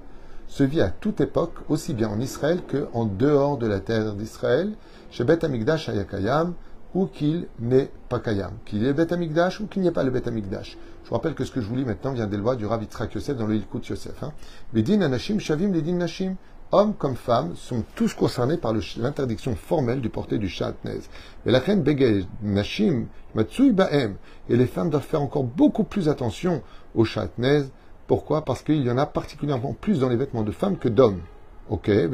se 0.48 0.64
vit 0.64 0.82
à 0.82 0.90
toute 0.90 1.22
époque, 1.22 1.56
aussi 1.70 1.94
bien 1.94 2.10
en 2.10 2.20
Israël 2.20 2.62
qu'en 2.70 3.06
dehors 3.06 3.58
de 3.58 3.68
la 3.68 3.80
terre 3.80 4.14
d'Israël, 4.14 4.74
chez 5.12 5.24
Beth 5.24 5.44
Amikdash 5.44 5.90
Ayakayam, 5.90 6.54
ou 6.94 7.08
qu'il 7.08 7.48
n'est 7.60 7.90
pas 8.10 8.20
Kayam, 8.20 8.54
qu'il 8.66 8.84
y 8.84 8.88
ait 8.88 8.94
Beth 8.94 9.12
Amikdash 9.12 9.60
ou 9.60 9.68
qu'il 9.68 9.82
n'y 9.82 9.88
ait 9.88 9.92
pas 9.92 10.04
le 10.04 10.12
Beth 10.12 10.28
Amikdash. 10.28 10.78
Je 11.04 11.10
vous 11.10 11.16
rappelle 11.16 11.34
que 11.34 11.44
ce 11.44 11.52
que 11.52 11.60
je 11.60 11.68
vous 11.68 11.76
lis 11.76 11.86
maintenant 11.86 12.14
vient 12.14 12.28
des 12.28 12.38
lois 12.38 12.56
du 12.56 12.66
Rav 12.66 12.82
Yitzhak 12.82 13.14
Yosef 13.14 13.36
dans 13.36 13.48
le 13.48 13.56
Ilkut 13.56 13.82
Yosef. 13.90 14.22
Hein. 14.24 14.32
Les 14.74 14.84
din 14.84 15.02
anashim 15.02 15.40
shavim 15.40 15.72
les 15.74 15.82
din 15.82 15.96
nashim 15.96 16.36
hommes 16.74 16.94
comme 16.96 17.16
femmes, 17.16 17.56
sont 17.56 17.84
tous 17.96 18.14
concernés 18.14 18.58
par 18.58 18.74
l'interdiction 18.98 19.56
formelle 19.56 20.02
du 20.02 20.10
porté 20.10 20.38
du 20.38 20.50
chatnez. 20.50 21.00
Et 21.46 21.52
la 21.52 21.60
reine 21.60 21.84
Begay 21.84 22.26
Nashim 22.42 23.06
Matsui 23.36 23.72
Baem. 23.72 24.16
Et 24.50 24.58
les 24.58 24.68
femmes 24.68 24.90
doivent 24.90 25.04
faire 25.04 25.22
encore 25.22 25.44
beaucoup 25.44 25.84
plus 25.84 26.10
attention 26.10 26.62
au 26.96 27.06
chatnez. 27.06 27.64
Pourquoi? 28.08 28.44
Parce 28.44 28.62
qu'il 28.62 28.82
y 28.84 28.92
en 28.92 28.98
a 28.98 29.06
particulièrement 29.06 29.74
plus 29.80 30.00
dans 30.00 30.10
les 30.10 30.18
vêtements 30.18 30.44
de 30.44 30.52
femmes 30.52 30.78
que 30.78 30.90
d'hommes. 30.90 31.22
Ok, 31.70 31.88
et 31.88 32.10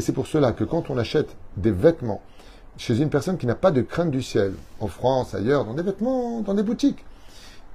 c'est 0.00 0.12
pour 0.12 0.26
cela 0.26 0.50
que 0.50 0.64
quand 0.64 0.90
on 0.90 0.98
achète 0.98 1.36
des 1.56 1.70
vêtements 1.70 2.20
chez 2.76 3.00
une 3.00 3.08
personne 3.08 3.38
qui 3.38 3.46
n'a 3.46 3.54
pas 3.54 3.70
de 3.70 3.82
crainte 3.82 4.10
du 4.10 4.20
ciel, 4.20 4.54
en 4.80 4.88
France, 4.88 5.32
ailleurs, 5.32 5.64
dans 5.64 5.74
des 5.74 5.84
vêtements, 5.84 6.40
dans 6.40 6.54
des 6.54 6.64
boutiques, 6.64 7.04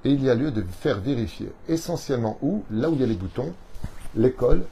il 0.04 0.22
y 0.22 0.28
a 0.28 0.34
lieu 0.34 0.50
de 0.50 0.62
faire 0.62 1.00
vérifier 1.00 1.50
essentiellement 1.68 2.36
où, 2.42 2.64
là 2.70 2.90
où 2.90 2.94
il 2.94 3.00
y 3.00 3.04
a 3.04 3.06
les 3.06 3.14
boutons, 3.14 3.54
l'école, 4.14 4.64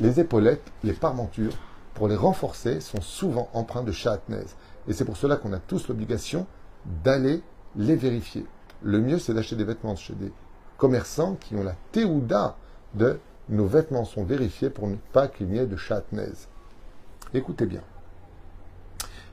les 0.00 0.20
épaulettes, 0.20 0.72
les 0.82 0.92
parmentures, 0.92 1.54
pour 1.94 2.08
les 2.08 2.16
renforcer, 2.16 2.80
sont 2.80 3.00
souvent 3.00 3.48
empreints 3.52 3.84
de 3.84 3.92
chatnaise. 3.92 4.56
Et 4.88 4.92
c'est 4.92 5.04
pour 5.04 5.16
cela 5.16 5.36
qu'on 5.36 5.52
a 5.52 5.58
tous 5.58 5.88
l'obligation 5.88 6.46
d'aller 7.04 7.42
les 7.76 7.96
vérifier. 7.96 8.44
Le 8.82 9.00
mieux, 9.00 9.18
c'est 9.18 9.34
d'acheter 9.34 9.56
des 9.56 9.64
vêtements 9.64 9.96
chez 9.96 10.14
des 10.14 10.32
commerçants 10.76 11.36
qui 11.36 11.54
ont 11.54 11.62
la 11.62 11.76
théouda 11.92 12.56
de 12.94 13.18
nos 13.48 13.66
vêtements 13.66 14.04
sont 14.04 14.24
vérifiés 14.24 14.70
pour 14.70 14.88
ne 14.88 14.96
pas 15.12 15.28
qu'il 15.28 15.48
n'y 15.48 15.58
ait 15.58 15.66
de 15.66 15.76
chatnaise. 15.76 16.48
Écoutez 17.32 17.66
bien. 17.66 17.82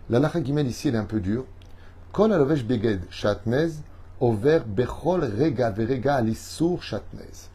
La 0.09 0.21
Gimel 0.43 0.67
ici, 0.67 0.89
elle 0.89 0.95
est 0.95 0.99
un 0.99 1.05
peu 1.05 1.19
dure. 1.19 1.45
Kol 2.11 2.33
alovesh 2.33 2.65
beged 2.65 3.01
chatnez, 3.09 3.71
over 4.19 4.61
bechol 4.65 5.23
rega 5.23 5.69
verega 5.69 6.15
alisur 6.15 6.83
chatnez. 6.83 7.49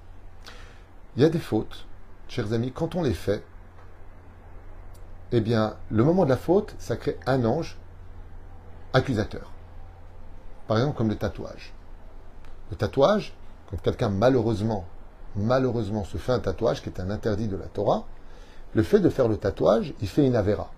Il 1.16 1.22
y 1.22 1.24
a 1.24 1.30
des 1.30 1.38
fautes, 1.38 1.86
chers 2.28 2.52
amis, 2.52 2.72
quand 2.72 2.94
on 2.94 3.02
les 3.02 3.14
fait, 3.14 3.42
eh 5.32 5.40
bien, 5.40 5.76
le 5.90 6.04
moment 6.04 6.24
de 6.24 6.28
la 6.28 6.36
faute, 6.36 6.74
ça 6.78 6.96
crée 6.96 7.18
un 7.26 7.44
ange 7.46 7.78
accusateur. 8.92 9.50
Par 10.68 10.76
exemple, 10.76 10.98
comme 10.98 11.08
le 11.08 11.16
tatouage. 11.16 11.72
Le 12.70 12.76
tatouage, 12.76 13.34
quand 13.70 13.80
quelqu'un 13.80 14.10
malheureusement, 14.10 14.84
malheureusement 15.36 16.04
se 16.04 16.18
fait 16.18 16.32
un 16.32 16.40
tatouage 16.40 16.82
qui 16.82 16.90
est 16.90 17.00
un 17.00 17.10
interdit 17.10 17.48
de 17.48 17.56
la 17.56 17.66
Torah, 17.66 18.04
le 18.74 18.82
fait 18.82 19.00
de 19.00 19.08
faire 19.08 19.28
le 19.28 19.38
tatouage, 19.38 19.94
il 20.02 20.08
fait 20.08 20.26
une 20.26 20.36
avéra. 20.36 20.70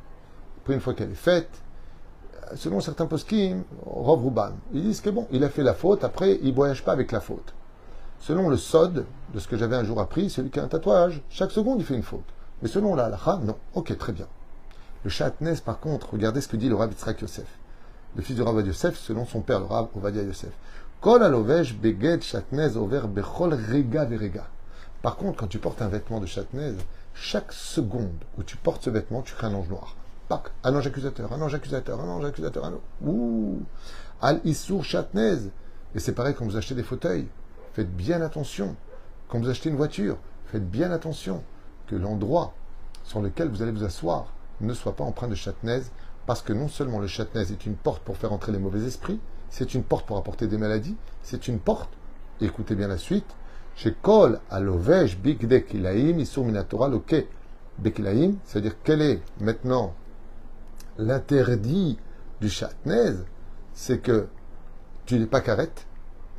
Après, 0.58 0.74
une 0.74 0.80
fois 0.80 0.94
qu'elle 0.94 1.10
est 1.10 1.14
faite, 1.14 1.50
selon 2.54 2.80
certains 2.80 3.06
poskim, 3.06 3.64
Rov 3.84 4.24
Ruban, 4.24 4.52
ils 4.72 4.82
disent 4.82 5.00
que 5.00 5.10
bon, 5.10 5.26
il 5.32 5.42
a 5.42 5.48
fait 5.48 5.64
la 5.64 5.74
faute, 5.74 6.04
après, 6.04 6.38
il 6.42 6.50
ne 6.50 6.54
voyage 6.54 6.84
pas 6.84 6.92
avec 6.92 7.10
la 7.10 7.20
faute. 7.20 7.54
Selon 8.20 8.48
le 8.48 8.56
Sod, 8.56 9.06
de 9.32 9.38
ce 9.38 9.48
que 9.48 9.56
j'avais 9.56 9.76
un 9.76 9.84
jour 9.84 10.00
appris, 10.00 10.30
celui 10.30 10.50
qui 10.50 10.60
a 10.60 10.64
un 10.64 10.68
tatouage, 10.68 11.22
chaque 11.30 11.50
seconde, 11.50 11.80
il 11.80 11.84
fait 11.84 11.94
une 11.94 12.02
faute. 12.02 12.24
Mais 12.62 12.68
selon 12.68 12.94
la 12.94 13.06
halakha, 13.06 13.40
non. 13.44 13.56
Ok, 13.74 13.96
très 13.96 14.12
bien. 14.12 14.26
Le 15.04 15.10
Chatnez, 15.10 15.54
par 15.64 15.78
contre, 15.78 16.12
regardez 16.12 16.40
ce 16.40 16.48
que 16.48 16.56
dit 16.56 16.68
le 16.68 16.74
Rav 16.74 16.90
Yitzhak 16.90 17.20
Yosef. 17.20 17.46
Le 18.16 18.22
fils 18.22 18.34
du 18.34 18.42
Rav 18.42 18.66
Yosef, 18.66 18.98
selon 18.98 19.24
son 19.26 19.40
père, 19.40 19.60
le 19.60 19.66
Rav 19.66 19.88
Ovadia 19.94 20.22
Yosef. 20.22 20.50
Kol 21.00 21.22
alovesh 21.22 21.76
beged 21.76 22.22
Chatnez 22.22 22.76
over 22.76 23.02
rega 23.02 24.04
verega. 24.04 24.48
Par 25.00 25.16
contre, 25.16 25.38
quand 25.38 25.46
tu 25.46 25.58
portes 25.58 25.80
un 25.80 25.88
vêtement 25.88 26.18
de 26.18 26.26
Chatnez, 26.26 26.74
chaque 27.14 27.52
seconde 27.52 28.24
où 28.36 28.42
tu 28.42 28.56
portes 28.56 28.82
ce 28.82 28.90
vêtement, 28.90 29.22
tu 29.22 29.34
crées 29.34 29.46
un 29.46 29.54
ange 29.54 29.68
noir. 29.68 29.94
Pac, 30.28 30.50
un 30.64 30.74
ange 30.74 30.88
accusateur, 30.88 31.32
un 31.32 31.40
ange 31.40 31.54
accusateur, 31.54 32.00
un 32.00 32.08
ange 32.08 32.24
accusateur, 32.24 32.64
un 32.64 32.72
ange. 32.72 32.80
Ouh 33.06 33.62
Al 34.20 34.40
Issour 34.44 34.84
Chatnez. 34.84 35.38
Et 35.94 36.00
c'est 36.00 36.12
pareil 36.12 36.34
quand 36.34 36.44
vous 36.44 36.56
achetez 36.56 36.74
des 36.74 36.82
fauteuils. 36.82 37.28
Faites 37.78 37.94
bien 37.94 38.22
attention. 38.22 38.74
Quand 39.28 39.38
vous 39.38 39.48
achetez 39.48 39.68
une 39.68 39.76
voiture, 39.76 40.16
faites 40.46 40.68
bien 40.68 40.90
attention 40.90 41.44
que 41.86 41.94
l'endroit 41.94 42.52
sur 43.04 43.22
lequel 43.22 43.46
vous 43.50 43.62
allez 43.62 43.70
vous 43.70 43.84
asseoir 43.84 44.32
ne 44.60 44.74
soit 44.74 44.96
pas 44.96 45.04
empreint 45.04 45.28
de 45.28 45.36
châtenaise, 45.36 45.92
parce 46.26 46.42
que 46.42 46.52
non 46.52 46.66
seulement 46.66 46.98
le 46.98 47.06
châtenaise 47.06 47.52
est 47.52 47.66
une 47.66 47.76
porte 47.76 48.02
pour 48.02 48.16
faire 48.16 48.32
entrer 48.32 48.50
les 48.50 48.58
mauvais 48.58 48.84
esprits, 48.84 49.20
c'est 49.48 49.74
une 49.74 49.84
porte 49.84 50.08
pour 50.08 50.16
apporter 50.16 50.48
des 50.48 50.58
maladies, 50.58 50.96
c'est 51.22 51.46
une 51.46 51.60
porte, 51.60 51.90
écoutez 52.40 52.74
bien 52.74 52.88
la 52.88 52.98
suite, 52.98 53.36
chez 53.76 53.94
Kol 53.94 54.40
alovej 54.50 55.16
big 55.16 55.46
dekilaim 55.46 56.18
isur 56.18 56.44
minatora 56.44 56.88
loke 56.88 57.28
bekilaim, 57.78 58.38
c'est-à-dire 58.44 58.74
quel 58.82 59.02
est 59.02 59.22
maintenant 59.38 59.94
l'interdit 60.98 61.96
du 62.40 62.48
châtenaise, 62.48 63.24
c'est 63.72 63.98
que 63.98 64.26
tu 65.06 65.16
n'es 65.16 65.26
pas 65.26 65.40
carrette, 65.40 65.86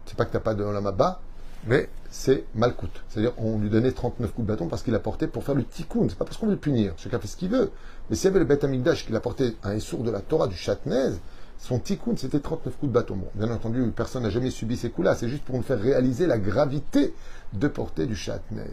c'est 0.06 0.18
pas 0.18 0.26
que 0.26 0.32
tu 0.32 0.38
n'as 0.38 0.44
pas 0.44 0.54
de 0.54 0.66
lamaba, 0.66 1.22
mais 1.68 1.90
c'est 2.10 2.46
Malkout. 2.56 2.90
C'est-à-dire, 3.08 3.34
on 3.38 3.60
lui 3.60 3.70
donnait 3.70 3.92
39 3.92 4.32
coups 4.32 4.48
de 4.48 4.52
bâton 4.52 4.68
parce 4.68 4.84
qu'il 4.84 4.96
a 4.96 5.00
porté 5.00 5.28
pour 5.28 5.44
faire 5.44 5.56
le 5.56 5.64
tikkun. 5.64 6.08
C'est 6.10 6.18
pas 6.18 6.26
parce 6.26 6.38
qu'on 6.38 6.48
veut 6.48 6.54
le 6.54 6.58
punir. 6.58 6.94
Chacun 6.98 7.20
fait 7.20 7.28
ce 7.28 7.38
qu'il 7.38 7.50
veut. 7.50 7.72
Mais 8.10 8.16
s'il 8.16 8.26
y 8.26 8.28
avait 8.30 8.40
le 8.40 8.46
Beth 8.46 8.64
Amikdash 8.64 9.06
qu'il 9.06 9.16
a 9.16 9.20
porté 9.20 9.56
un 9.64 9.72
essour 9.72 10.04
de 10.04 10.12
la 10.12 10.22
Torah 10.22 10.48
du 10.48 10.56
Chatnez, 10.56 11.12
son 11.60 11.78
tikkun, 11.78 12.16
c'était 12.16 12.40
39 12.40 12.78
coups 12.78 12.90
de 12.90 12.94
bâton. 12.94 13.18
Bien 13.36 13.52
entendu, 13.52 13.84
personne 13.96 14.24
n'a 14.24 14.30
jamais 14.30 14.50
subi 14.50 14.78
ces 14.78 14.90
coups-là. 14.90 15.16
C'est 15.16 15.30
juste 15.30 15.44
pour 15.44 15.56
nous 15.56 15.62
faire 15.62 15.80
réaliser 15.80 16.26
la 16.26 16.38
gravité 16.38 17.14
de 17.54 17.68
porter 17.68 18.06
du 18.08 18.16
Chatnez. 18.16 18.72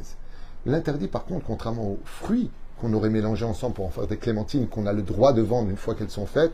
L'interdit, 0.65 1.09
par 1.09 1.25
contre, 1.25 1.47
contrairement 1.47 1.91
aux 1.91 2.01
fruits 2.05 2.51
qu'on 2.81 2.93
aurait 2.93 3.11
mélangés 3.11 3.45
ensemble 3.45 3.75
pour 3.75 3.87
en 3.87 3.91
faire 3.91 4.07
des 4.07 4.17
clémentines 4.17 4.69
qu'on 4.69 4.87
a 4.87 4.93
le 4.93 5.03
droit 5.03 5.33
de 5.33 5.43
vendre 5.43 5.71
une 5.71 5.77
fois 5.77 5.95
qu'elles 5.95 6.11
sont 6.11 6.27
faites, 6.27 6.53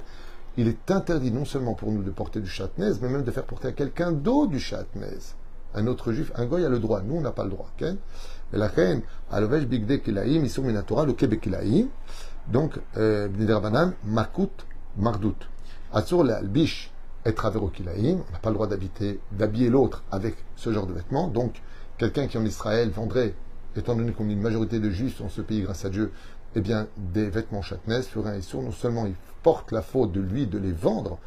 il 0.56 0.68
est 0.68 0.90
interdit 0.90 1.30
non 1.30 1.44
seulement 1.44 1.74
pour 1.74 1.92
nous 1.92 2.02
de 2.02 2.10
porter 2.10 2.40
du 2.40 2.48
Chatnez, 2.48 2.92
mais 3.00 3.08
même 3.08 3.24
de 3.24 3.30
faire 3.30 3.44
porter 3.44 3.68
à 3.68 3.72
quelqu'un 3.72 4.12
d'autre 4.12 4.50
du 4.50 4.60
Chatnez 4.60 5.18
un 5.74 5.86
autre 5.86 6.12
juif, 6.12 6.32
un 6.34 6.46
goy 6.46 6.64
a 6.64 6.68
le 6.68 6.78
droit, 6.78 7.02
nous 7.02 7.16
on 7.16 7.20
n'a 7.20 7.32
pas 7.32 7.44
le 7.44 7.50
droit. 7.50 7.70
Okay? 7.76 7.94
Et 8.52 8.56
la 8.56 8.68
reine, 8.68 9.02
alovesh 9.30 9.64
bigde 9.64 10.02
kilaim, 10.02 10.44
isur 10.44 10.64
minatora, 10.64 11.06
le 11.06 11.14
kebe 11.14 11.38
kilaim. 11.40 11.86
Donc, 12.48 12.78
euh, 12.96 13.28
bnidrabanan, 13.28 13.94
makut, 14.04 14.50
mardut. 14.96 15.36
Asur 15.92 16.24
le 16.24 16.34
albish, 16.34 16.90
et 17.24 17.34
travers 17.34 17.70
kilaim, 17.72 18.18
on 18.28 18.32
n'a 18.32 18.38
pas 18.40 18.50
le 18.50 18.54
droit 18.54 18.66
d'habiter, 18.66 19.20
d'habiller 19.30 19.70
l'autre 19.70 20.02
avec 20.10 20.34
ce 20.56 20.72
genre 20.72 20.86
de 20.86 20.92
vêtements. 20.92 21.28
Donc, 21.28 21.62
quelqu'un 21.98 22.26
qui 22.26 22.36
en 22.36 22.44
Israël 22.44 22.90
vendrait, 22.90 23.34
étant 23.76 23.94
donné 23.94 24.12
qu'on 24.12 24.28
est 24.28 24.32
une 24.32 24.40
majorité 24.40 24.80
de 24.80 24.90
juifs 24.90 25.20
dans 25.20 25.28
ce 25.28 25.40
pays 25.40 25.62
grâce 25.62 25.84
à 25.84 25.88
Dieu, 25.88 26.12
eh 26.54 26.60
bien, 26.60 26.88
des 26.96 27.30
vêtements 27.30 27.62
chatnez, 27.62 28.02
ferait 28.02 28.30
un 28.30 28.36
issour, 28.36 28.62
non 28.62 28.72
seulement 28.72 29.06
il 29.06 29.14
porte 29.42 29.72
la 29.72 29.82
faute 29.82 30.12
de 30.12 30.20
lui 30.20 30.46
de 30.46 30.58
les 30.58 30.72
vendre, 30.72 31.18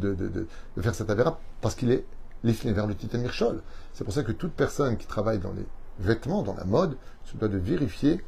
de, 0.00 0.14
de 0.14 0.46
faire 0.80 0.94
cette 0.94 1.10
avéra, 1.10 1.40
parce 1.60 1.74
qu'il 1.74 1.90
est 1.90 2.04
l'iflin 2.44 2.72
vers 2.72 2.86
le 2.86 2.94
titan 2.94 3.18
mirchol. 3.18 3.62
C'est 3.92 4.04
pour 4.04 4.12
ça 4.12 4.22
que 4.22 4.32
toute 4.32 4.52
personne 4.52 4.96
qui 4.96 5.06
travaille 5.06 5.38
dans 5.38 5.52
les 5.52 5.66
vêtements, 5.98 6.42
dans 6.42 6.54
la 6.54 6.64
mode, 6.64 6.96
se 7.24 7.36
doit 7.36 7.48
de 7.48 7.58
vérifier 7.58 8.22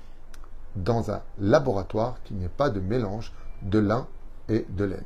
dans 0.76 1.10
un 1.10 1.22
laboratoire 1.38 2.22
qu'il 2.24 2.36
n'y 2.36 2.44
ait 2.44 2.50
pas 2.50 2.70
de 2.70 2.80
mélange 2.80 3.32
de 3.62 3.78
lin 3.78 4.06
et 4.48 4.66
de 4.68 4.84
laine. 4.84 5.04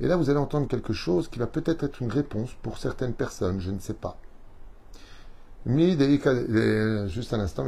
Et 0.00 0.06
là, 0.06 0.16
vous 0.16 0.30
allez 0.30 0.38
entendre 0.38 0.66
quelque 0.68 0.92
chose 0.92 1.28
qui 1.28 1.38
va 1.38 1.46
peut-être 1.46 1.84
être 1.84 2.00
une 2.00 2.10
réponse 2.10 2.50
pour 2.62 2.78
certaines 2.78 3.12
personnes, 3.12 3.60
je 3.60 3.70
ne 3.70 3.78
sais 3.78 3.94
pas. 3.94 4.16
Juste 5.66 7.34
un 7.34 7.40
instant, 7.40 7.66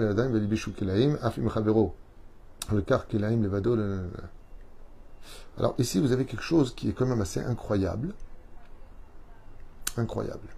alors 5.59 5.75
ici, 5.77 6.01
vous 6.01 6.13
avez 6.13 6.25
quelque 6.25 6.43
chose 6.43 6.75
qui 6.75 6.89
est 6.89 6.93
quand 6.93 7.05
même 7.05 7.21
assez 7.21 7.41
incroyable. 7.41 8.15
Incroyable 9.99 10.49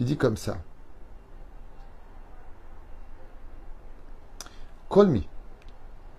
qui 0.00 0.06
dit 0.06 0.16
comme 0.16 0.38
ça. 0.38 0.56
Kolmi, 4.88 5.28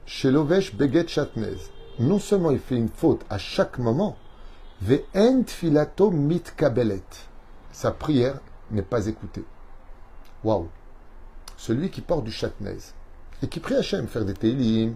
chez 0.05 0.29
Lovesh 0.29 0.75
Beget 0.75 1.07
Chatnez, 1.07 1.57
non 1.97 2.19
seulement 2.19 2.51
il 2.51 2.59
fait 2.59 2.75
une 2.75 2.89
faute 2.89 3.25
à 3.27 3.39
chaque 3.39 3.79
moment, 3.79 4.17
Ve'ent 4.83 5.45
filato 5.47 6.11
mit 6.11 6.43
kabelet. 6.55 7.01
Sa 7.71 7.89
prière 7.89 8.39
n'est 8.69 8.83
pas 8.83 9.07
écoutée. 9.07 9.45
Waouh! 10.43 10.69
Celui 11.57 11.89
qui 11.89 12.01
porte 12.01 12.25
du 12.25 12.31
chatnez 12.31 12.77
et 13.41 13.47
qui 13.47 13.59
prie 13.59 13.73
Hachem, 13.73 14.07
faire 14.07 14.25
des 14.25 14.35
télim, 14.35 14.93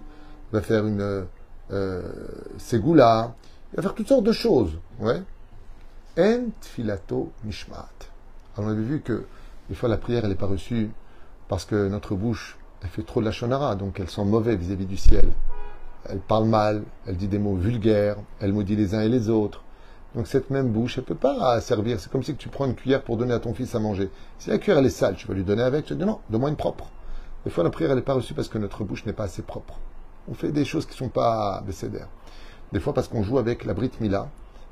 va 0.52 0.62
faire 0.62 0.86
une 0.86 1.26
euh, 1.72 2.12
ségoula, 2.60 3.34
il 3.74 3.78
va 3.78 3.82
faire 3.82 3.96
toutes 3.96 4.10
sortes 4.10 4.26
de 4.26 4.32
choses. 4.32 4.78
Ouais. 5.00 5.24
Ent 6.20 6.52
filato 6.62 7.32
mishmat. 7.44 8.12
Alors 8.56 8.70
on 8.70 8.72
avait 8.72 8.84
vu 8.84 9.02
que 9.02 9.26
des 9.70 9.76
fois 9.76 9.90
la 9.90 9.98
prière 9.98 10.24
elle 10.24 10.30
n'est 10.30 10.36
pas 10.36 10.46
reçue 10.46 10.92
parce 11.48 11.66
que 11.66 11.88
notre 11.88 12.16
bouche 12.16 12.58
elle 12.82 12.90
fait 12.90 13.04
trop 13.04 13.20
de 13.20 13.26
la 13.26 13.32
shonara, 13.32 13.76
donc 13.76 14.00
elle 14.00 14.10
sent 14.10 14.24
mauvais 14.26 14.56
vis-à-vis 14.56 14.86
du 14.86 14.98
ciel. 14.98 15.30
Elle 16.08 16.20
parle 16.20 16.46
mal, 16.46 16.84
elle 17.08 17.18
dit 17.18 17.28
des 17.28 17.40
mots 17.40 17.56
vulgaires, 17.56 18.18
elle 18.40 18.54
maudit 18.54 18.76
les 18.76 18.94
uns 18.94 19.02
et 19.02 19.10
les 19.10 19.30
autres. 19.30 19.64
Donc 20.14 20.28
cette 20.28 20.50
même 20.50 20.70
bouche, 20.70 20.98
elle 20.98 21.04
ne 21.04 21.08
peut 21.08 21.16
pas 21.16 21.60
servir. 21.62 22.00
C'est 22.00 22.12
comme 22.12 22.24
si 22.24 22.36
tu 22.36 22.48
prends 22.48 22.66
une 22.66 22.76
cuillère 22.76 23.02
pour 23.02 23.18
donner 23.18 23.34
à 23.34 23.40
ton 23.40 23.54
fils 23.54 23.74
à 23.76 23.80
manger. 23.80 24.10
Si 24.38 24.50
la 24.50 24.60
cuillère 24.60 24.78
elle 24.78 24.86
est 24.86 24.90
sale, 24.90 25.16
tu 25.16 25.28
vas 25.28 25.34
lui 25.34 25.44
donner 25.44 25.64
avec, 25.64 25.86
tu 25.86 25.96
dire 25.96 26.06
non, 26.06 26.20
donne-moi 26.30 26.50
une 26.50 26.56
propre. 26.56 26.90
Des 27.44 27.52
fois 27.52 27.64
la 27.64 27.70
prière 27.70 27.92
elle 27.92 27.98
n'est 27.98 28.04
pas 28.04 28.14
reçue 28.14 28.34
parce 28.34 28.48
que 28.48 28.58
notre 28.58 28.84
bouche 28.84 29.06
n'est 29.06 29.14
pas 29.14 29.24
assez 29.24 29.42
propre. 29.42 29.80
On 30.30 30.34
fait 30.34 30.52
des 30.52 30.64
choses 30.64 30.86
qui 30.86 30.94
ne 30.94 30.98
sont 30.98 31.10
pas 31.10 31.64
décédères. 31.66 32.08
Des 32.72 32.80
fois 32.80 32.94
parce 32.94 33.08
qu'on 33.08 33.24
joue 33.24 33.38
avec 33.38 33.66
la 33.66 33.74
Brit 33.74 33.92
Mila 34.00 34.30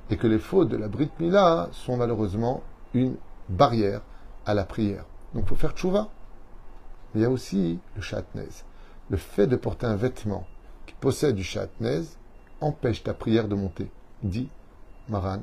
et 0.10 0.18
que 0.18 0.28
les 0.28 0.40
fautes 0.40 0.70
de 0.70 0.78
la 0.78 0.88
Brit 0.88 1.10
Mila 1.20 1.70
sont 1.72 1.98
malheureusement 1.98 2.63
une 2.94 3.16
barrière 3.50 4.02
à 4.46 4.54
la 4.54 4.64
prière. 4.64 5.06
Donc 5.34 5.44
il 5.46 5.50
faut 5.50 5.56
faire 5.56 5.72
tchouva. 5.72 6.10
il 7.16 7.22
y 7.22 7.26
a 7.26 7.30
aussi 7.30 7.80
le 7.96 8.02
chatnez. 8.02 8.50
Le 9.10 9.18
fait 9.18 9.48
de 9.48 9.56
porter 9.56 9.86
un 9.86 9.96
vêtement 9.96 10.48
qui 10.86 10.94
possède 10.96 11.36
du 11.36 11.44
chatnez 11.44 12.04
empêche 12.62 13.04
ta 13.04 13.14
prière 13.14 13.48
de 13.48 13.56
monter. 13.56 13.90
Dit 14.22 14.50
Maran, 15.10 15.42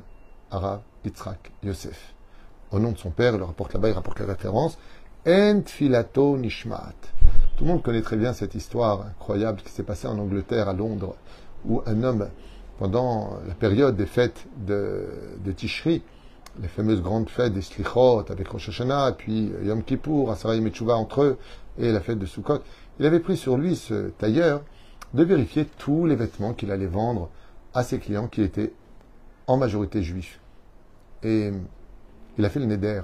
Arav, 0.49 0.81
Yitzhak, 1.05 1.51
Yosef. 1.63 2.13
Au 2.71 2.79
nom 2.79 2.91
de 2.91 2.97
son 2.97 3.11
père, 3.11 3.33
il 3.33 3.37
le 3.37 3.43
rapporte 3.43 3.73
là-bas, 3.73 3.89
il 3.89 3.93
rapporte 3.93 4.19
la 4.19 4.25
référence. 4.27 4.77
Ent 5.27 5.63
filato 5.65 6.37
nishmat. 6.37 6.95
Tout 7.57 7.65
le 7.65 7.71
monde 7.71 7.83
connaît 7.83 8.01
très 8.01 8.17
bien 8.17 8.33
cette 8.33 8.55
histoire 8.55 9.05
incroyable 9.05 9.61
qui 9.61 9.69
s'est 9.71 9.83
passée 9.83 10.07
en 10.07 10.17
Angleterre, 10.17 10.67
à 10.67 10.73
Londres, 10.73 11.15
où 11.65 11.81
un 11.85 12.01
homme, 12.03 12.27
pendant 12.79 13.37
la 13.47 13.53
période 13.53 13.95
des 13.95 14.07
fêtes 14.07 14.47
de, 14.57 15.07
de 15.43 15.51
les 16.59 16.67
fameuses 16.67 17.01
grandes 17.01 17.29
fêtes 17.29 17.53
des 17.53 17.61
Slichot 17.61 18.25
avec 18.29 18.47
Rosh 18.47 18.69
Hashanah, 18.69 19.13
puis 19.13 19.51
Yom 19.63 19.83
Kippour, 19.83 20.31
Asara 20.31 20.55
Yom 20.55 20.69
entre 20.89 21.21
eux, 21.21 21.37
et 21.77 21.91
la 21.91 22.01
fête 22.01 22.19
de 22.19 22.25
Sukkot. 22.25 22.59
Il 22.99 23.05
avait 23.05 23.19
pris 23.19 23.37
sur 23.37 23.57
lui, 23.57 23.75
ce 23.75 24.09
tailleur, 24.09 24.61
de 25.13 25.23
vérifier 25.23 25.65
tous 25.77 26.05
les 26.05 26.15
vêtements 26.15 26.53
qu'il 26.53 26.71
allait 26.71 26.87
vendre 26.87 27.29
à 27.73 27.83
ses 27.83 27.99
clients 27.99 28.27
qui 28.27 28.41
étaient 28.41 28.73
en 29.47 29.57
majorité 29.57 30.03
juifs. 30.03 30.39
Et 31.23 31.51
il 32.37 32.45
a 32.45 32.49
fait 32.49 32.59
le 32.59 32.65
Neder 32.65 33.01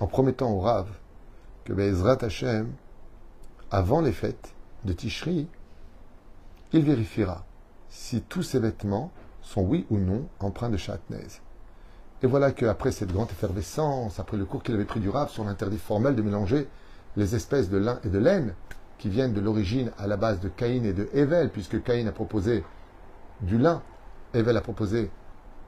en 0.00 0.06
promettant 0.06 0.50
au 0.52 0.60
Rav 0.60 0.88
que 1.64 1.72
Bezrat 1.72 2.18
Hashem, 2.22 2.72
avant 3.70 4.00
les 4.00 4.12
fêtes 4.12 4.54
de 4.84 4.92
Tishri, 4.92 5.48
il 6.72 6.82
vérifiera 6.82 7.44
si 7.88 8.22
tous 8.22 8.42
ces 8.42 8.60
vêtements 8.60 9.10
sont 9.42 9.62
oui 9.62 9.86
ou 9.90 9.98
non 9.98 10.28
empreints 10.40 10.70
de 10.70 10.76
chatnez. 10.76 11.40
Et 12.22 12.26
voilà 12.26 12.50
qu'après 12.52 12.92
cette 12.92 13.12
grande 13.12 13.30
effervescence, 13.30 14.18
après 14.18 14.36
le 14.36 14.46
cours 14.46 14.62
qu'il 14.62 14.74
avait 14.74 14.86
pris 14.86 15.00
du 15.00 15.10
Rav 15.10 15.30
sur 15.30 15.44
l'interdit 15.44 15.78
formel 15.78 16.14
de 16.14 16.22
mélanger 16.22 16.66
les 17.16 17.34
espèces 17.34 17.68
de 17.68 17.76
lin 17.76 18.00
et 18.04 18.08
de 18.08 18.18
laine, 18.18 18.54
qui 18.98 19.10
viennent 19.10 19.34
de 19.34 19.40
l'origine 19.40 19.92
à 19.98 20.06
la 20.06 20.16
base 20.16 20.40
de 20.40 20.48
Caïn 20.48 20.84
et 20.84 20.94
de 20.94 21.08
Evel, 21.12 21.50
puisque 21.50 21.82
Caïn 21.82 22.06
a 22.06 22.12
proposé 22.12 22.64
du 23.42 23.58
lin, 23.58 23.82
Evel 24.32 24.56
a 24.56 24.62
proposé 24.62 25.10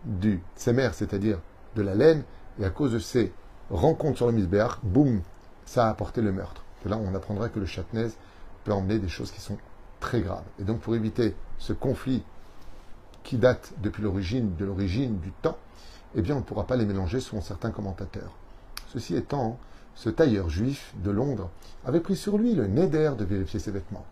du 0.04 0.40
tsemer, 0.56 0.90
c'est-à-dire 0.92 1.38
de 1.76 1.82
la 1.82 1.94
laine, 1.94 2.22
Et 2.58 2.64
à 2.64 2.70
cause 2.70 2.92
de 2.92 2.98
ces 2.98 3.32
rencontres 3.70 4.16
sur 4.16 4.26
le 4.26 4.32
misbéach, 4.32 4.78
boum, 4.82 5.20
ça 5.64 5.86
a 5.86 5.90
apporté 5.90 6.22
le 6.22 6.32
meurtre. 6.32 6.64
Là, 6.86 6.96
on 6.96 7.14
apprendra 7.14 7.48
que 7.48 7.60
le 7.60 7.66
chatnez 7.66 8.08
peut 8.64 8.72
emmener 8.72 8.98
des 8.98 9.08
choses 9.08 9.30
qui 9.30 9.40
sont 9.40 9.58
très 10.00 10.22
graves. 10.22 10.44
Et 10.58 10.64
donc, 10.64 10.80
pour 10.80 10.94
éviter 10.94 11.34
ce 11.58 11.72
conflit 11.72 12.24
qui 13.22 13.36
date 13.36 13.74
depuis 13.78 14.02
l'origine, 14.02 14.56
de 14.56 14.64
l'origine 14.64 15.18
du 15.18 15.30
temps, 15.42 15.58
eh 16.14 16.22
bien, 16.22 16.36
on 16.36 16.38
ne 16.38 16.44
pourra 16.44 16.66
pas 16.66 16.76
les 16.76 16.86
mélanger 16.86 17.20
selon 17.20 17.40
certains 17.40 17.70
commentateurs. 17.70 18.32
Ceci 18.88 19.14
étant, 19.16 19.58
ce 19.94 20.08
tailleur 20.10 20.48
juif 20.48 20.94
de 21.02 21.10
Londres 21.10 21.50
avait 21.84 22.00
pris 22.00 22.16
sur 22.16 22.38
lui 22.38 22.54
le 22.54 22.66
neder 22.66 23.12
de 23.18 23.24
vérifier 23.24 23.60
ses 23.60 23.70
vêtements. 23.70 24.06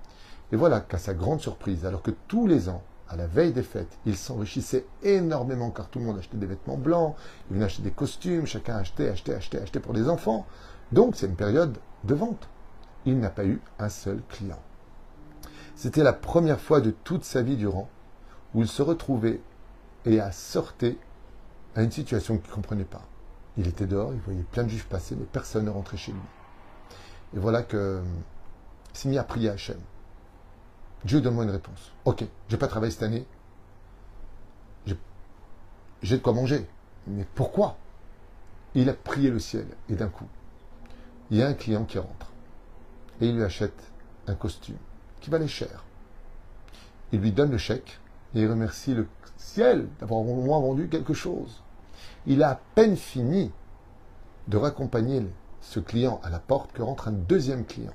Et 0.52 0.56
voilà 0.56 0.80
qu'à 0.80 0.98
sa 0.98 1.14
grande 1.14 1.40
surprise, 1.40 1.86
alors 1.86 2.02
que 2.02 2.12
tous 2.28 2.46
les 2.46 2.68
ans, 2.68 2.82
à 3.08 3.16
la 3.16 3.26
veille 3.26 3.52
des 3.52 3.62
fêtes, 3.62 3.98
il 4.04 4.16
s'enrichissait 4.16 4.84
énormément 5.02 5.70
car 5.70 5.88
tout 5.88 5.98
le 5.98 6.04
monde 6.04 6.18
achetait 6.18 6.36
des 6.36 6.46
vêtements 6.46 6.76
blancs, 6.76 7.14
il 7.48 7.54
venait 7.54 7.66
acheter 7.66 7.82
des 7.82 7.90
costumes, 7.92 8.46
chacun 8.46 8.76
achetait, 8.76 9.08
achetait, 9.08 9.34
achetait, 9.34 9.62
achetait 9.62 9.80
pour 9.80 9.92
les 9.92 10.08
enfants. 10.08 10.46
Donc 10.92 11.16
c'est 11.16 11.26
une 11.26 11.36
période 11.36 11.78
de 12.04 12.14
vente. 12.14 12.48
Il 13.04 13.18
n'a 13.18 13.30
pas 13.30 13.44
eu 13.44 13.60
un 13.78 13.88
seul 13.88 14.20
client. 14.28 14.58
C'était 15.76 16.02
la 16.02 16.12
première 16.12 16.60
fois 16.60 16.80
de 16.80 16.90
toute 16.90 17.24
sa 17.24 17.42
vie 17.42 17.56
durant 17.56 17.88
où 18.54 18.62
il 18.62 18.68
se 18.68 18.82
retrouvait 18.82 19.40
et 20.04 20.20
a 20.20 20.32
sorti 20.32 20.98
à 21.76 21.82
une 21.82 21.92
situation 21.92 22.38
qu'il 22.38 22.50
ne 22.50 22.54
comprenait 22.54 22.84
pas. 22.84 23.02
Il 23.56 23.68
était 23.68 23.86
dehors, 23.86 24.12
il 24.12 24.20
voyait 24.20 24.42
plein 24.42 24.64
de 24.64 24.68
juifs 24.70 24.86
passer, 24.86 25.14
mais 25.14 25.24
personne 25.24 25.66
ne 25.66 25.70
rentrait 25.70 25.96
chez 25.96 26.12
lui. 26.12 26.20
Et 27.36 27.38
voilà 27.38 27.62
que 27.62 28.02
il 28.92 28.98
s'est 28.98 29.08
mis 29.08 29.18
à 29.18 29.26
Hachem. 29.52 29.78
Dieu, 31.04 31.20
donne-moi 31.20 31.44
une 31.44 31.50
réponse. 31.50 31.92
Ok, 32.04 32.24
j'ai 32.48 32.56
pas 32.56 32.66
travaillé 32.66 32.90
cette 32.90 33.02
année. 33.02 33.26
J'ai 36.02 36.18
de 36.18 36.22
quoi 36.22 36.32
manger. 36.34 36.66
Mais 37.06 37.26
pourquoi? 37.34 37.76
Il 38.74 38.88
a 38.90 38.94
prié 38.94 39.30
le 39.30 39.38
ciel 39.38 39.66
et 39.88 39.94
d'un 39.94 40.08
coup, 40.08 40.28
il 41.30 41.38
y 41.38 41.42
a 41.42 41.48
un 41.48 41.54
client 41.54 41.84
qui 41.84 41.98
rentre 41.98 42.32
et 43.20 43.28
il 43.28 43.36
lui 43.36 43.44
achète 43.44 43.92
un 44.26 44.34
costume 44.34 44.76
qui 45.20 45.30
valait 45.30 45.48
cher. 45.48 45.84
Il 47.12 47.20
lui 47.20 47.32
donne 47.32 47.50
le 47.50 47.58
chèque 47.58 47.98
et 48.34 48.42
il 48.42 48.50
remercie 48.50 48.94
le 48.94 49.08
ciel 49.36 49.88
d'avoir 49.98 50.20
au 50.20 50.42
moins 50.42 50.60
vendu 50.60 50.88
quelque 50.88 51.14
chose. 51.14 51.62
Il 52.26 52.42
a 52.42 52.50
à 52.50 52.60
peine 52.74 52.96
fini 52.96 53.52
de 54.48 54.56
raccompagner 54.56 55.26
ce 55.60 55.80
client 55.80 56.20
à 56.22 56.30
la 56.30 56.38
porte 56.38 56.72
que 56.72 56.82
rentre 56.82 57.08
un 57.08 57.12
deuxième 57.12 57.64
client 57.64 57.94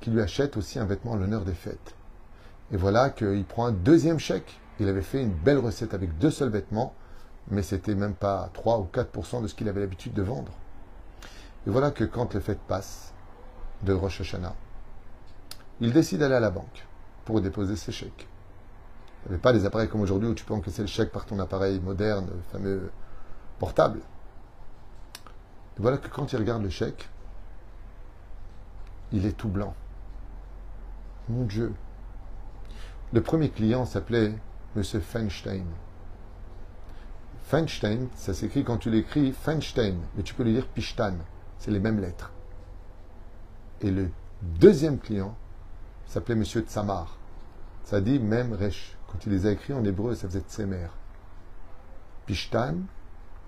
qui 0.00 0.10
lui 0.10 0.20
achète 0.20 0.56
aussi 0.56 0.78
un 0.78 0.84
vêtement 0.84 1.14
à 1.14 1.16
l'honneur 1.16 1.44
des 1.44 1.54
fêtes. 1.54 1.94
Et 2.72 2.76
voilà 2.76 3.10
qu'il 3.10 3.44
prend 3.44 3.66
un 3.66 3.72
deuxième 3.72 4.18
chèque. 4.18 4.60
Il 4.78 4.88
avait 4.88 5.02
fait 5.02 5.22
une 5.22 5.32
belle 5.32 5.58
recette 5.58 5.94
avec 5.94 6.16
deux 6.18 6.30
seuls 6.30 6.48
vêtements, 6.48 6.94
mais 7.50 7.62
c'était 7.62 7.94
même 7.94 8.14
pas 8.14 8.48
3 8.54 8.78
ou 8.78 8.88
4% 8.92 9.42
de 9.42 9.46
ce 9.46 9.54
qu'il 9.54 9.68
avait 9.68 9.80
l'habitude 9.80 10.14
de 10.14 10.22
vendre. 10.22 10.52
Et 11.66 11.70
voilà 11.70 11.90
que 11.90 12.04
quand 12.04 12.32
les 12.34 12.40
fêtes 12.40 12.60
passent 12.66 13.12
de 13.82 13.92
Rosh 13.92 14.22
Hashanah, 14.22 14.54
il 15.80 15.92
décide 15.92 16.20
d'aller 16.20 16.36
à 16.36 16.40
la 16.40 16.50
banque 16.50 16.86
pour 17.24 17.40
déposer 17.40 17.76
ses 17.76 17.92
chèques. 17.92 18.28
Il 19.24 19.28
n'y 19.28 19.34
avait 19.34 19.42
pas 19.42 19.52
des 19.52 19.66
appareils 19.66 19.88
comme 19.88 20.00
aujourd'hui 20.00 20.28
où 20.28 20.34
tu 20.34 20.44
peux 20.44 20.54
encaisser 20.54 20.82
le 20.82 20.88
chèque 20.88 21.12
par 21.12 21.26
ton 21.26 21.38
appareil 21.38 21.78
moderne, 21.80 22.26
le 22.30 22.40
fameux 22.52 22.90
portable. 23.60 24.00
Voilà 25.76 25.98
que 25.98 26.08
quand 26.08 26.32
il 26.32 26.38
regarde 26.38 26.62
le 26.62 26.70
chèque, 26.70 27.08
il 29.12 29.26
est 29.26 29.36
tout 29.36 29.48
blanc. 29.48 29.74
Mon 31.28 31.44
Dieu, 31.44 31.72
le 33.12 33.20
premier 33.22 33.50
client 33.50 33.84
s'appelait 33.84 34.34
M. 34.76 34.82
Feinstein. 34.82 35.66
Feinstein, 37.44 38.08
ça 38.14 38.32
s'écrit 38.32 38.64
quand 38.64 38.78
tu 38.78 38.90
l'écris 38.90 39.32
Feinstein, 39.32 39.96
mais 40.16 40.22
tu 40.22 40.34
peux 40.34 40.42
le 40.44 40.52
dire 40.52 40.66
Pishtan. 40.66 41.14
C'est 41.58 41.70
les 41.70 41.80
mêmes 41.80 42.00
lettres. 42.00 42.32
Et 43.82 43.90
le 43.90 44.10
deuxième 44.42 44.98
client 44.98 45.36
s'appelait 46.06 46.34
M. 46.34 46.44
Tzamar. 46.44 47.18
Ça 47.84 48.00
dit 48.00 48.18
même 48.18 48.54
Resh. 48.54 48.96
Quand 49.08 49.18
il 49.26 49.32
les 49.32 49.46
a 49.46 49.50
écrits 49.50 49.74
en 49.74 49.84
hébreu, 49.84 50.14
ça 50.14 50.28
faisait 50.28 50.44
Tsemer. 50.48 50.88
Pishtan 52.26 52.76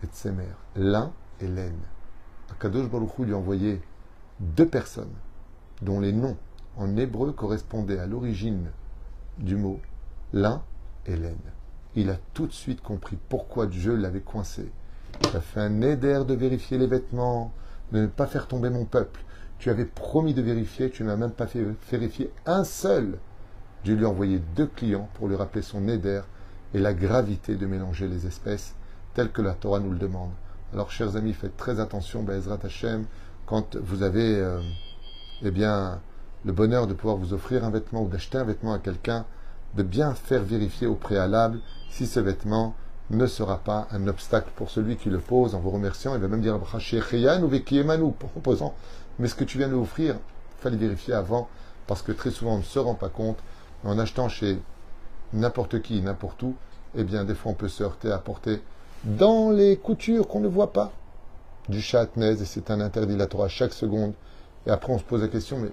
et 0.03 0.07
Tsemer. 0.07 0.55
L'un 0.77 1.13
et 1.41 1.47
l'aine. 1.47 1.81
Akadosh 2.51 2.89
Baruch 2.89 3.19
lui 3.19 3.33
a 3.33 3.37
envoyé 3.37 3.81
deux 4.41 4.69
personnes 4.69 5.15
dont 5.83 6.01
les 6.01 6.13
noms 6.13 6.37
en 6.77 6.97
hébreu 6.97 7.33
correspondaient 7.33 7.99
à 7.99 8.07
l'origine 8.07 8.71
du 9.39 9.57
mot 9.57 9.81
l'un 10.33 10.63
et 11.07 11.17
laine. 11.17 11.37
Il 11.95 12.11
a 12.11 12.17
tout 12.33 12.47
de 12.47 12.53
suite 12.53 12.81
compris 12.81 13.19
pourquoi 13.29 13.67
Dieu 13.67 13.97
l'avait 13.97 14.21
coincé. 14.21 14.71
Tu 15.21 15.37
as 15.37 15.41
fait 15.41 15.61
un 15.61 15.83
aider 15.83 16.23
de 16.27 16.35
vérifier 16.35 16.79
les 16.79 16.87
vêtements, 16.87 17.53
de 17.93 18.01
ne 18.01 18.07
pas 18.07 18.27
faire 18.27 18.49
tomber 18.49 18.71
mon 18.71 18.87
peuple. 18.87 19.21
Tu 19.59 19.69
avais 19.71 19.85
promis 19.85 20.35
de 20.35 20.43
vérifier, 20.43 20.91
tu 20.91 21.05
n'as 21.05 21.17
même 21.17 21.33
pas 21.33 21.47
fait 21.47 21.65
vérifier 21.91 22.33
un 22.47 22.65
seul. 22.65 23.19
Dieu 23.85 23.95
lui 23.95 24.07
a 24.07 24.09
envoyé 24.09 24.41
deux 24.57 24.67
clients 24.67 25.09
pour 25.15 25.29
lui 25.29 25.37
rappeler 25.37 25.63
son 25.63 25.87
éder 25.89 26.23
et 26.73 26.79
la 26.79 26.95
gravité 26.95 27.57
de 27.57 27.67
mélanger 27.67 28.09
les 28.09 28.27
espèces 28.27 28.75
telles 29.15 29.31
que 29.31 29.43
la 29.43 29.53
Torah 29.53 29.81
nous 29.81 29.91
le 29.91 29.99
demande. 29.99 30.31
Alors, 30.73 30.91
chers 30.91 31.17
amis, 31.17 31.35
faites 31.35 31.57
très 31.57 31.81
attention, 31.81 32.23
Bezrat 32.23 32.59
Hashem, 32.65 33.05
quand 33.47 33.77
vous 33.77 34.03
avez, 34.03 34.37
euh, 34.37 34.61
eh 35.43 35.51
bien, 35.51 36.01
le 36.45 36.53
bonheur 36.53 36.87
de 36.87 36.95
pouvoir 36.95 37.17
vous 37.17 37.35
offrir 37.35 37.65
un 37.65 37.71
vêtement 37.71 38.03
ou 38.03 38.09
d'acheter 38.09 38.39
un 38.39 38.45
vêtement 38.45 38.73
à 38.73 38.79
quelqu'un, 38.79 39.27
de 39.75 39.83
bien 39.83 40.15
faire 40.15 40.43
vérifier 40.43 40.87
au 40.87 40.95
préalable 40.95 41.61
si 41.91 42.07
ce 42.07 42.21
vêtement 42.21 42.75
ne 43.11 43.27
sera 43.27 43.59
pas 43.59 43.89
un 43.91 44.07
obstacle 44.09 44.51
pour 44.57 44.71
celui 44.71 44.97
qui 44.97 45.11
le 45.11 45.19
pose 45.19 45.55
en 45.55 45.61
vous 45.61 45.71
remerciant. 45.71 46.15
Il 46.15 46.21
va 46.21 46.29
même 46.29 46.41
dire 46.41 46.57
ou 46.57 48.11
proposant, 48.11 48.75
mais 49.19 49.29
ce 49.29 49.35
que 49.35 49.45
tu 49.45 49.59
viens 49.59 49.69
de 49.69 49.75
offrir, 49.75 50.15
il 50.15 50.63
fallait 50.63 50.77
vérifier 50.77 51.15
avant, 51.15 51.49
parce 51.87 52.03
que 52.03 52.13
très 52.13 52.31
souvent 52.31 52.55
on 52.55 52.59
ne 52.59 52.63
se 52.63 52.79
rend 52.79 52.95
pas 52.95 53.09
compte. 53.09 53.39
En 53.85 53.99
achetant 53.99 54.29
chez 54.29 54.61
n'importe 55.33 55.83
qui, 55.83 56.01
n'importe 56.01 56.43
où, 56.43 56.55
eh 56.95 57.05
bien 57.05 57.25
des 57.25 57.35
fois 57.35 57.53
on 57.53 57.55
peut 57.55 57.69
se 57.69 57.83
heurter 57.83 58.11
à 58.11 58.19
porter 58.19 58.63
dans 59.05 59.51
les 59.51 59.77
coutures 59.77 60.29
qu'on 60.29 60.41
ne 60.41 60.49
voit 60.49 60.73
pas 60.73 60.93
du 61.69 61.81
chatnez, 61.81 62.41
et 62.41 62.45
c'est 62.45 62.71
un 62.71 62.81
interdit 62.81 63.17
la 63.17 63.27
Torah 63.27 63.49
chaque 63.49 63.73
seconde. 63.73 64.15
Et 64.67 64.71
après 64.71 64.93
on 64.93 64.99
se 64.99 65.05
pose 65.05 65.23
la 65.23 65.29
question, 65.29 65.59
mais 65.59 65.71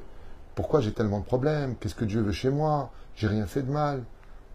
pourquoi 0.55 0.81
j'ai 0.81 0.91
tellement 0.91 1.19
de 1.19 1.25
problèmes? 1.25 1.75
Qu'est-ce 1.79 1.95
que 1.95 2.05
Dieu 2.05 2.21
veut 2.21 2.31
chez 2.31 2.49
moi? 2.49 2.91
J'ai 3.15 3.27
rien 3.27 3.45
fait 3.45 3.63
de 3.63 3.71
mal. 3.71 4.03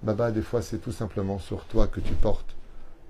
Baba, 0.02 0.30
des 0.30 0.42
fois, 0.42 0.60
c'est 0.60 0.78
tout 0.78 0.92
simplement 0.92 1.38
sur 1.38 1.64
toi 1.64 1.86
que 1.86 2.00
tu 2.00 2.12
portes 2.12 2.54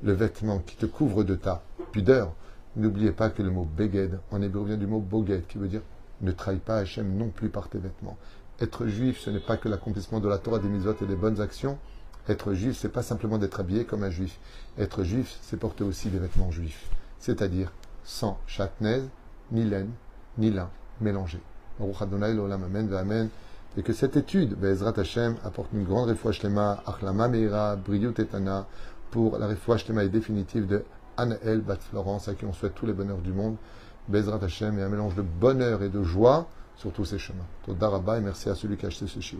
le 0.02 0.12
vêtement 0.12 0.58
qui 0.60 0.76
te 0.76 0.86
couvre 0.86 1.24
de 1.24 1.34
ta 1.34 1.62
pudeur. 1.92 2.32
N'oubliez 2.76 3.10
pas 3.10 3.30
que 3.30 3.42
le 3.42 3.50
mot 3.50 3.64
beged 3.64 4.18
en 4.30 4.42
hébreu 4.42 4.64
vient 4.66 4.76
du 4.76 4.86
mot 4.86 5.00
boged, 5.00 5.46
qui 5.46 5.58
veut 5.58 5.68
dire 5.68 5.82
ne 6.20 6.30
trahis 6.30 6.58
pas 6.58 6.76
Hachem 6.76 7.16
non 7.16 7.28
plus 7.28 7.48
par 7.48 7.68
tes 7.68 7.78
vêtements. 7.78 8.16
Être 8.60 8.86
juif, 8.86 9.18
ce 9.18 9.30
n'est 9.30 9.40
pas 9.40 9.56
que 9.56 9.68
l'accomplissement 9.68 10.20
de 10.20 10.28
la 10.28 10.38
Torah, 10.38 10.58
des 10.58 10.68
mitzvot 10.68 10.94
et 11.02 11.06
des 11.06 11.16
bonnes 11.16 11.40
actions. 11.40 11.78
Être 12.28 12.54
juif, 12.54 12.78
c'est 12.78 12.88
pas 12.88 13.02
simplement 13.02 13.36
d'être 13.36 13.60
habillé 13.60 13.84
comme 13.84 14.02
un 14.02 14.10
juif. 14.10 14.38
Être 14.78 15.04
juif, 15.04 15.36
c'est 15.42 15.58
porter 15.58 15.84
aussi 15.84 16.08
des 16.08 16.18
vêtements 16.18 16.50
juifs. 16.50 16.88
C'est-à-dire 17.18 17.70
sans 18.04 18.38
chatnez, 18.46 19.02
ni 19.52 19.64
laine, 19.64 19.90
ni 20.38 20.50
lin 20.50 20.70
mélangés. 21.00 21.40
Amen. 21.80 23.28
Et 23.76 23.82
que 23.82 23.92
cette 23.92 24.16
étude, 24.16 24.54
Bezrat 24.54 24.98
Hashem, 24.98 25.36
apporte 25.44 25.72
une 25.72 25.84
grande 25.84 26.08
refouach 26.08 26.42
lema, 26.42 26.82
achlama 26.86 27.28
meira, 27.28 27.76
briyut 27.76 28.14
etana, 28.18 28.66
pour 29.10 29.36
la 29.38 29.48
refouach 29.48 29.88
lema 29.88 30.04
et 30.04 30.08
définitive 30.08 30.66
de 30.66 30.84
Anaël 31.16 31.60
Bat 31.60 31.78
Florence, 31.90 32.28
à 32.28 32.34
qui 32.34 32.44
on 32.44 32.52
souhaite 32.52 32.74
tous 32.74 32.86
les 32.86 32.92
bonheurs 32.92 33.18
du 33.18 33.32
monde. 33.32 33.56
Bezrat 34.08 34.42
Hashem, 34.42 34.78
et 34.78 34.82
un 34.82 34.88
mélange 34.88 35.14
de 35.14 35.22
bonheur 35.22 35.82
et 35.82 35.88
de 35.88 36.02
joie 36.02 36.46
sur 36.76 36.92
tous 36.92 37.04
ces 37.04 37.18
chemins. 37.18 37.46
Darabah 37.68 38.18
et 38.18 38.20
merci 38.20 38.48
à 38.48 38.54
celui 38.54 38.76
qui 38.76 38.84
a 38.84 38.88
acheté 38.88 39.06
ce 39.06 39.20
chiot. 39.20 39.38